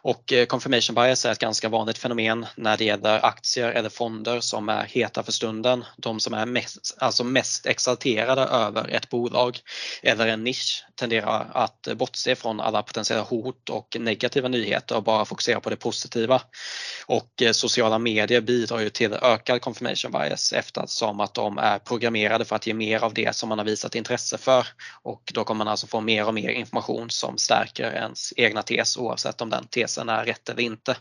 Och 0.02 0.34
eh, 0.34 0.46
confirmation 0.46 0.96
bias 0.96 1.26
är 1.26 1.32
ett 1.32 1.40
ganska 1.40 1.70
vanligt 1.70 1.98
fenomen 1.98 2.46
när 2.56 2.78
det 2.78 2.86
gäller 2.86 3.26
aktier 3.26 3.72
eller 3.72 3.90
fonder 3.90 4.40
som 4.40 4.70
är 4.70 4.84
heta 4.84 5.24
för 5.24 5.32
stunden. 5.32 5.86
De 5.98 6.20
som 6.20 6.34
är 6.34 6.46
mest, 6.46 6.98
alltså 6.98 7.24
mest 7.24 7.66
exalterade 7.66 8.42
över 8.42 8.88
ett 8.88 9.10
bolag 9.10 9.60
eller 10.04 10.28
en 10.28 10.44
nisch 10.44 10.86
tenderar 10.96 11.52
att 11.54 11.88
bortse 11.96 12.36
från 12.36 12.60
alla 12.60 12.84
potentiella 12.84 13.24
hot 13.24 13.70
och 13.70 13.98
negativa 14.00 14.48
nyheter 14.48 14.96
och 14.96 15.04
bara 15.04 15.26
fokusera 15.26 15.60
på 15.60 15.70
det 15.70 15.76
positiva. 15.76 16.42
Och 17.06 17.42
eh, 17.42 17.52
sociala 17.52 18.00
medier 18.00 18.42
bidrar 18.46 18.80
ju 18.80 18.90
till 18.90 19.14
ökad 19.14 19.62
confirmation 19.62 20.12
bias 20.12 20.54
eftersom 20.54 21.20
att 21.20 21.34
de 21.34 21.58
är 21.58 21.80
programmerade 21.80 22.46
för 22.46 22.56
att 22.56 22.68
ge 22.68 22.74
mer 22.74 23.04
av 23.04 23.14
det 23.14 23.36
som 23.36 23.50
man 23.50 23.58
har 23.58 23.66
visat 23.66 23.96
intresse 23.96 24.38
för 24.38 24.68
och 25.02 25.32
då 25.34 25.44
kommer 25.44 25.58
man 25.58 25.68
alltså 25.68 25.88
få 25.88 26.02
mer 26.02 26.28
och 26.28 26.34
mer 26.34 26.50
information 26.50 27.10
som 27.10 27.38
stärker 27.38 27.92
ens 27.92 28.34
egna 28.38 28.62
tes 28.62 28.98
oavsett 28.98 29.42
om 29.42 29.50
den 29.50 29.68
tesen 29.68 30.10
är 30.10 30.26
rätt 30.26 30.50
eller 30.50 30.64
inte. 30.64 30.96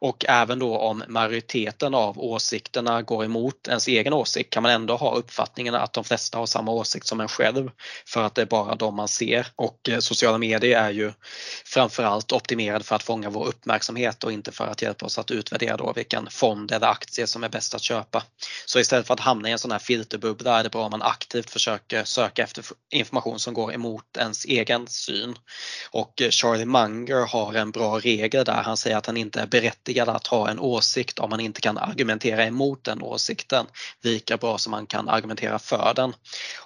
Och 0.00 0.24
även 0.28 0.58
då 0.58 0.78
om 0.78 1.02
majoriteten 1.08 1.94
av 1.94 2.18
åsikterna 2.18 3.02
går 3.02 3.24
emot 3.24 3.68
ens 3.68 3.88
egen 3.88 4.12
åsikt 4.12 4.52
kan 4.52 4.62
man 4.62 4.72
ändå 4.72 4.96
ha 4.96 5.14
uppfattningen 5.14 5.74
att 5.74 5.92
de 5.92 6.04
flesta 6.04 6.38
har 6.38 6.46
samma 6.46 6.72
åsikt 6.72 7.06
som 7.06 7.20
en 7.20 7.28
själv 7.28 7.70
för 8.06 8.22
att 8.22 8.34
det 8.34 8.42
är 8.42 8.46
bara 8.46 8.74
de 8.74 8.94
man 8.94 9.08
ser. 9.08 9.46
Och 9.56 9.88
eh, 9.88 9.98
sociala 9.98 10.38
medier 10.38 10.78
är 10.78 10.90
ju 10.90 11.12
framförallt 11.64 12.32
optimerade 12.32 12.84
för 12.84 12.96
att 12.96 13.02
fånga 13.02 13.30
vår 13.30 13.46
uppmärksamhet 13.46 14.24
och 14.24 14.32
inte 14.32 14.52
för 14.52 14.66
att 14.66 14.82
hjälpa 14.82 15.06
oss 15.06 15.18
att 15.18 15.30
utvärdera 15.30 15.76
då 15.76 15.92
vilken 15.92 16.26
fond 16.30 16.72
eller 16.72 16.86
aktie 16.86 17.26
som 17.26 17.44
är 17.44 17.48
bäst 17.48 17.74
att 17.74 17.82
köpa. 17.82 18.22
Så 18.66 18.78
istället 18.78 19.06
för 19.06 19.14
att 19.14 19.20
hamna 19.20 19.48
i 19.48 19.52
en 19.52 19.58
sån 19.58 19.72
här 19.72 19.78
filterbubbla 19.78 20.58
är 20.58 20.62
det 20.62 20.70
bra 20.70 20.84
om 20.84 20.90
man 20.90 21.02
aktivt 21.02 21.50
försöker 21.50 22.04
söka 22.04 22.42
efter 22.42 22.64
information 22.92 23.38
som 23.38 23.54
går 23.54 23.74
emot 23.74 24.16
ens 24.18 24.44
egen 24.44 24.86
syn. 24.86 25.34
Och 25.90 26.22
eh, 26.22 26.30
Charlie 26.30 26.64
Munger 26.64 27.26
har 27.26 27.54
en 27.54 27.70
bra 27.70 27.98
regel 27.98 28.44
där 28.44 28.62
han 28.62 28.76
säger 28.76 28.96
att 28.96 29.06
han 29.06 29.16
inte 29.16 29.40
är 29.40 29.46
berättigad 29.46 29.87
berättigade 29.88 30.12
att 30.12 30.26
ha 30.26 30.50
en 30.50 30.58
åsikt 30.58 31.18
om 31.18 31.30
man 31.30 31.40
inte 31.40 31.60
kan 31.60 31.78
argumentera 31.78 32.44
emot 32.44 32.84
den 32.84 33.02
åsikten 33.02 33.66
lika 34.02 34.36
bra 34.36 34.58
som 34.58 34.70
man 34.70 34.86
kan 34.86 35.08
argumentera 35.08 35.58
för 35.58 35.92
den. 35.96 36.14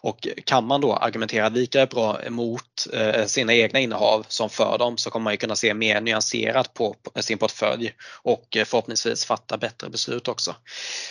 Och 0.03 0.29
kan 0.45 0.67
man 0.67 0.81
då 0.81 0.97
argumentera 0.97 1.49
lika 1.49 1.87
bra 1.87 2.23
emot 2.23 2.89
eh, 2.93 3.27
sina 3.27 3.55
egna 3.55 3.81
innehav 3.81 4.27
som 4.29 4.51
för 4.51 4.79
dem 4.79 4.99
så 4.99 5.11
kommer 5.11 5.25
man 5.25 5.33
ju 5.33 5.37
kunna 5.37 5.57
se 5.57 5.75
mer 5.75 6.01
nyanserat 6.01 6.75
på 6.75 6.97
sin 7.21 7.39
portfölj 7.39 7.93
och 8.25 8.57
eh, 8.57 8.65
förhoppningsvis 8.65 9.25
fatta 9.25 9.59
bättre 9.59 9.91
beslut 9.91 10.29
också. 10.29 10.55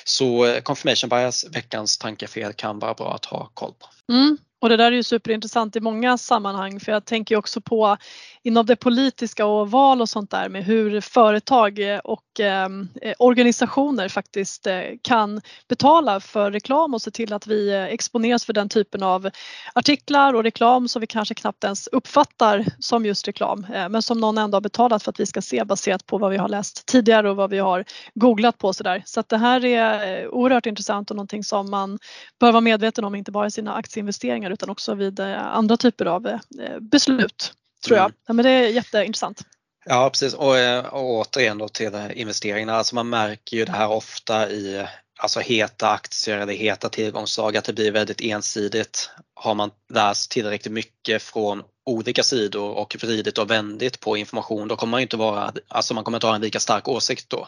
Så 0.05 0.45
eh, 0.45 0.61
confirmation 0.61 1.09
bias, 1.09 1.45
veckans 1.51 1.97
tankefel 1.97 2.53
kan 2.53 2.79
vara 2.79 2.93
bra 2.93 3.13
att 3.13 3.25
ha 3.25 3.51
koll 3.53 3.73
på. 3.73 4.13
Mm. 4.13 4.37
Och 4.61 4.69
det 4.69 4.77
där 4.77 4.91
är 4.91 4.95
ju 4.95 5.03
superintressant 5.03 5.75
i 5.75 5.79
många 5.79 6.17
sammanhang 6.17 6.79
för 6.79 6.91
jag 6.91 7.05
tänker 7.05 7.35
också 7.35 7.61
på 7.61 7.97
inom 8.43 8.65
det 8.65 8.75
politiska 8.75 9.45
och 9.45 9.71
val 9.71 10.01
och 10.01 10.09
sånt 10.09 10.31
där 10.31 10.49
med 10.49 10.63
hur 10.63 11.01
företag 11.01 11.79
eh, 11.79 11.99
och 11.99 12.39
ehm, 12.39 12.89
eh, 13.01 13.13
organisationer 13.19 14.09
faktiskt 14.09 14.67
eh, 14.67 14.81
kan 15.01 15.41
betala 15.67 16.19
för 16.19 16.51
reklam 16.51 16.93
och 16.93 17.01
se 17.01 17.11
till 17.11 17.33
att 17.33 17.47
vi 17.47 17.73
eh, 17.73 17.83
exponeras 17.83 18.45
för 18.45 18.53
den 18.53 18.69
typen 18.69 19.03
av 19.03 19.29
artiklar 19.73 20.33
och 20.33 20.43
reklam 20.43 20.87
som 20.87 20.99
vi 20.99 21.07
kanske 21.07 21.35
knappt 21.35 21.63
ens 21.63 21.87
uppfattar 21.87 22.65
som 22.79 23.05
just 23.05 23.27
reklam 23.27 23.65
eh, 23.73 23.89
men 23.89 24.01
som 24.01 24.19
någon 24.19 24.37
ändå 24.37 24.55
har 24.55 24.61
betalat 24.61 25.03
för 25.03 25.09
att 25.09 25.19
vi 25.19 25.25
ska 25.25 25.41
se 25.41 25.63
baserat 25.63 26.05
på 26.05 26.17
vad 26.17 26.31
vi 26.31 26.37
har 26.37 26.49
läst 26.49 26.85
tidigare 26.85 27.29
och 27.29 27.35
vad 27.35 27.49
vi 27.49 27.59
har 27.59 27.85
googlat 28.15 28.57
på 28.57 28.73
sådär. 28.73 29.03
Så 29.05 29.19
att 29.19 29.29
det 29.29 29.37
här 29.37 29.65
är 29.65 30.21
eh, 30.23 30.27
oerhört 30.27 30.65
intressant 30.65 31.11
och 31.11 31.15
någonting 31.15 31.43
som 31.43 31.69
man 31.69 31.99
bör 32.39 32.51
vara 32.51 32.61
medveten 32.61 33.05
om 33.05 33.15
inte 33.15 33.31
bara 33.31 33.47
i 33.47 33.51
sina 33.51 33.73
aktieinvesteringar 33.73 34.50
utan 34.51 34.69
också 34.69 34.93
vid 34.95 35.19
eh, 35.19 35.47
andra 35.47 35.77
typer 35.77 36.05
av 36.05 36.39
beslut 36.79 37.53
tror 37.85 37.97
jag. 37.97 38.05
Mm. 38.05 38.15
Ja, 38.27 38.33
men 38.33 38.45
det 38.45 38.51
är 38.51 38.67
jätteintressant. 38.67 39.41
Ja 39.85 40.09
precis 40.09 40.33
och, 40.33 40.57
eh, 40.57 40.85
och 40.85 41.09
återigen 41.09 41.57
då 41.57 41.67
till 41.67 42.11
investeringarna, 42.13 42.73
alltså 42.73 42.95
man 42.95 43.09
märker 43.09 43.57
ju 43.57 43.65
det 43.65 43.71
här 43.71 43.89
ofta 43.89 44.49
i 44.49 44.85
alltså 45.19 45.39
heta 45.39 45.89
aktier 45.89 46.37
eller 46.37 46.53
heta 46.53 46.89
tillgångsslag 46.89 47.57
att 47.57 47.65
det 47.65 47.73
blir 47.73 47.91
väldigt 47.91 48.21
ensidigt. 48.21 49.09
Har 49.33 49.55
man 49.55 49.71
läst 49.93 50.31
tillräckligt 50.31 50.73
mycket 50.73 51.21
från 51.21 51.63
olika 51.85 52.23
sidor 52.23 52.71
och 52.71 52.95
vridit 53.01 53.37
och 53.37 53.51
vändit 53.51 53.99
på 53.99 54.17
information 54.17 54.67
då 54.67 54.75
kommer 54.75 54.91
man 54.91 55.01
inte 55.01 55.17
vara, 55.17 55.53
alltså 55.67 55.93
man 55.93 56.03
kommer 56.03 56.17
inte 56.17 56.27
ha 56.27 56.35
en 56.35 56.41
lika 56.41 56.59
stark 56.59 56.87
åsikt 56.87 57.29
då. 57.29 57.47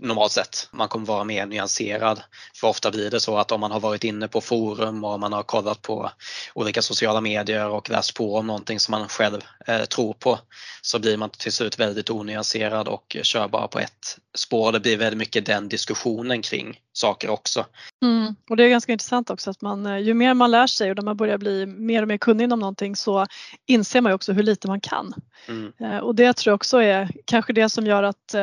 Normalt 0.00 0.32
sett. 0.32 0.68
Man 0.72 0.88
kommer 0.88 1.06
vara 1.06 1.24
mer 1.24 1.46
nyanserad. 1.46 2.22
För 2.54 2.68
ofta 2.68 2.90
blir 2.90 3.10
det 3.10 3.20
så 3.20 3.36
att 3.38 3.52
om 3.52 3.60
man 3.60 3.70
har 3.70 3.80
varit 3.80 4.04
inne 4.04 4.28
på 4.28 4.40
forum 4.40 5.04
och 5.04 5.20
man 5.20 5.32
har 5.32 5.42
kollat 5.42 5.82
på 5.82 6.10
olika 6.54 6.82
sociala 6.82 7.20
medier 7.20 7.68
och 7.68 7.90
läst 7.90 8.14
på 8.14 8.36
om 8.36 8.46
någonting 8.46 8.80
som 8.80 8.92
man 8.92 9.08
själv 9.08 9.40
eh, 9.66 9.84
tror 9.84 10.12
på 10.12 10.38
så 10.82 10.98
blir 10.98 11.16
man 11.16 11.30
till 11.30 11.52
slut 11.52 11.78
väldigt 11.78 12.10
onyanserad 12.10 12.88
och 12.88 13.16
kör 13.22 13.48
bara 13.48 13.68
på 13.68 13.78
ett 13.78 14.18
spår. 14.38 14.72
Det 14.72 14.80
blir 14.80 14.96
väldigt 14.96 15.18
mycket 15.18 15.46
den 15.46 15.68
diskussionen 15.68 16.42
kring 16.42 16.80
saker 16.92 17.30
också. 17.30 17.66
Mm. 18.02 18.34
Och 18.50 18.56
det 18.56 18.64
är 18.64 18.68
ganska 18.68 18.92
intressant 18.92 19.30
också 19.30 19.50
att 19.50 19.60
man, 19.60 19.86
eh, 19.86 19.98
ju 19.98 20.14
mer 20.14 20.34
man 20.34 20.50
lär 20.50 20.66
sig 20.66 20.90
och 20.90 20.96
när 20.96 21.02
man 21.02 21.16
börjar 21.16 21.38
bli 21.38 21.66
mer 21.66 22.02
och 22.02 22.08
mer 22.08 22.18
kunnig 22.18 22.44
inom 22.44 22.60
någonting 22.60 22.96
så 22.96 23.26
inser 23.66 24.00
man 24.00 24.10
ju 24.10 24.14
också 24.14 24.32
hur 24.32 24.42
lite 24.42 24.68
man 24.68 24.80
kan. 24.80 25.14
Mm. 25.48 25.72
Eh, 25.80 25.98
och 25.98 26.14
det 26.14 26.36
tror 26.36 26.50
jag 26.50 26.56
också 26.56 26.82
är 26.82 27.08
kanske 27.24 27.52
det 27.52 27.68
som 27.68 27.86
gör 27.86 28.02
att 28.02 28.34
eh, 28.34 28.40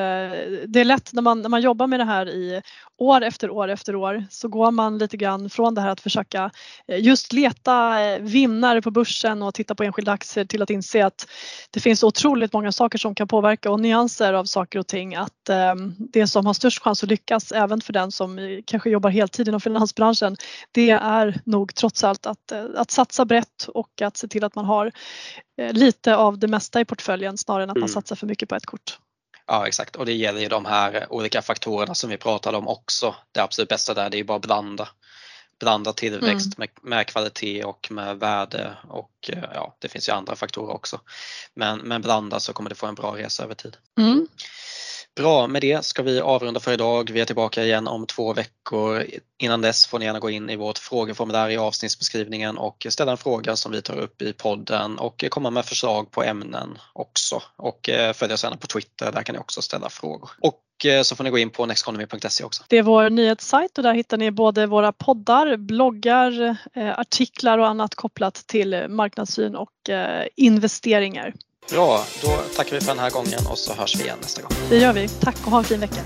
det 0.67 0.79
är 0.79 0.85
lätt 0.85 1.13
när 1.13 1.21
man, 1.21 1.36
när 1.41 1.49
man 1.49 1.61
jobbar 1.61 1.87
med 1.87 1.99
det 1.99 2.05
här 2.05 2.29
i 2.29 2.61
år 2.97 3.21
efter 3.21 3.49
år 3.49 3.67
efter 3.67 3.95
år 3.95 4.25
så 4.29 4.47
går 4.47 4.71
man 4.71 4.97
lite 4.97 5.17
grann 5.17 5.49
från 5.49 5.75
det 5.75 5.81
här 5.81 5.89
att 5.89 6.01
försöka 6.01 6.51
just 6.87 7.33
leta 7.33 7.97
vinnare 8.19 8.81
på 8.81 8.91
börsen 8.91 9.43
och 9.43 9.53
titta 9.53 9.75
på 9.75 9.83
enskilda 9.83 10.11
aktier 10.11 10.45
till 10.45 10.61
att 10.61 10.69
inse 10.69 11.05
att 11.05 11.27
det 11.71 11.79
finns 11.79 12.03
otroligt 12.03 12.53
många 12.53 12.71
saker 12.71 12.97
som 12.97 13.15
kan 13.15 13.27
påverka 13.27 13.71
och 13.71 13.79
nyanser 13.79 14.33
av 14.33 14.45
saker 14.45 14.79
och 14.79 14.87
ting. 14.87 15.15
Att 15.15 15.49
det 15.97 16.27
som 16.27 16.45
har 16.45 16.53
störst 16.53 16.83
chans 16.83 17.03
att 17.03 17.09
lyckas 17.09 17.51
även 17.51 17.81
för 17.81 17.93
den 17.93 18.11
som 18.11 18.61
kanske 18.65 18.89
jobbar 18.89 19.09
heltid 19.09 19.47
inom 19.47 19.61
finansbranschen, 19.61 20.35
det 20.71 20.89
är 20.89 21.41
nog 21.45 21.75
trots 21.75 22.03
allt 22.03 22.25
att, 22.25 22.51
eh, 22.51 22.65
att 22.75 22.91
satsa 22.91 23.25
brett 23.25 23.67
och 23.67 24.01
att 24.01 24.17
se 24.17 24.27
till 24.27 24.43
att 24.43 24.55
man 24.55 24.65
har 24.65 24.91
eh, 25.61 25.73
lite 25.73 26.15
av 26.15 26.39
det 26.39 26.47
mesta 26.47 26.81
i 26.81 26.85
portföljen 26.85 27.37
snarare 27.37 27.63
än 27.63 27.69
att 27.69 27.75
mm. 27.75 27.81
man 27.81 27.89
satsar 27.89 28.15
för 28.15 28.27
mycket 28.27 28.49
på 28.49 28.55
ett 28.55 28.65
kort. 28.65 28.99
Ja 29.47 29.67
exakt 29.67 29.95
och 29.95 30.05
det 30.05 30.13
gäller 30.13 30.41
ju 30.41 30.47
de 30.47 30.65
här 30.65 31.07
olika 31.09 31.41
faktorerna 31.41 31.95
som 31.95 32.09
vi 32.09 32.17
pratade 32.17 32.57
om 32.57 32.67
också. 32.67 33.15
Det 33.31 33.39
absolut 33.39 33.69
bästa 33.69 33.93
där 33.93 34.09
det 34.09 34.19
är 34.19 34.23
bara 34.23 34.37
att 34.37 34.41
blanda. 34.41 34.89
Blanda 35.59 35.93
tillväxt 35.93 36.57
mm. 36.57 36.57
med, 36.57 36.69
med, 36.81 37.07
kvalitet 37.07 37.63
och 37.63 37.87
med 37.91 38.19
värde 38.19 38.77
och 38.87 39.29
eh, 39.29 39.49
ja 39.53 39.75
det 39.79 39.89
finns 39.89 40.09
ju 40.09 40.13
andra 40.13 40.35
faktorer 40.35 40.73
också. 40.73 40.99
Men, 41.53 41.79
men 41.79 42.01
blanda 42.01 42.39
så 42.39 42.53
kommer 42.53 42.69
det 42.69 42.75
få 42.75 42.87
en 42.87 42.95
bra 42.95 43.17
resa 43.17 43.43
över 43.43 43.55
tid. 43.55 43.77
Mm. 43.97 44.27
Bra, 45.17 45.47
med 45.47 45.61
det 45.61 45.85
ska 45.85 46.03
vi 46.03 46.19
avrunda 46.19 46.59
för 46.59 46.73
idag. 46.73 47.09
Vi 47.13 47.21
är 47.21 47.25
tillbaka 47.25 47.63
igen 47.63 47.87
om 47.87 48.05
två 48.05 48.33
veckor. 48.33 49.05
Innan 49.37 49.61
dess 49.61 49.87
får 49.87 49.99
ni 49.99 50.05
gärna 50.05 50.19
gå 50.19 50.29
in 50.29 50.49
i 50.49 50.55
vårt 50.55 50.77
frågeformulär 50.77 51.49
i 51.49 51.57
avsnittsbeskrivningen 51.57 52.57
och 52.57 52.87
ställa 52.89 53.11
en 53.11 53.17
fråga 53.17 53.55
som 53.55 53.71
vi 53.71 53.81
tar 53.81 53.99
upp 53.99 54.21
i 54.21 54.33
podden 54.33 54.97
och 54.97 55.23
komma 55.29 55.49
med 55.49 55.65
förslag 55.65 56.11
på 56.11 56.23
ämnen 56.23 56.77
också. 56.93 57.41
Och 57.55 57.89
eh, 57.89 58.13
följ 58.13 58.33
oss 58.33 58.43
gärna 58.43 58.57
på 58.57 58.67
Twitter, 58.67 59.11
där 59.11 59.21
kan 59.21 59.33
ni 59.33 59.39
också 59.39 59.61
ställa 59.61 59.89
frågor. 59.89 60.29
Och 60.41 60.85
eh, 60.85 61.01
så 61.01 61.15
får 61.15 61.23
ni 61.23 61.29
gå 61.29 61.37
in 61.37 61.49
på 61.49 61.65
nexteconomy.se 61.65 62.43
också. 62.43 62.63
Det 62.67 62.77
är 62.77 62.83
vår 62.83 63.09
nyhetssajt 63.09 63.77
och 63.77 63.83
där 63.83 63.93
hittar 63.93 64.17
ni 64.17 64.31
både 64.31 64.65
våra 64.65 64.91
poddar, 64.91 65.57
bloggar, 65.57 66.57
eh, 66.73 66.99
artiklar 66.99 67.57
och 67.57 67.67
annat 67.67 67.95
kopplat 67.95 68.35
till 68.47 68.85
marknadssyn 68.89 69.55
och 69.55 69.71
investeringar. 70.35 71.33
Bra, 71.69 72.03
då 72.21 72.27
tackar 72.55 72.71
vi 72.71 72.81
för 72.81 72.87
den 72.87 72.99
här 72.99 73.09
gången 73.09 73.39
och 73.49 73.57
så 73.57 73.73
hörs 73.73 73.95
vi 73.95 74.03
igen 74.03 74.17
nästa 74.21 74.41
gång. 74.41 74.51
Det 74.69 74.77
gör 74.77 74.93
vi. 74.93 75.07
Tack 75.07 75.35
och 75.45 75.51
ha 75.51 75.57
en 75.57 75.63
fin 75.63 75.79
vecka. 75.79 76.01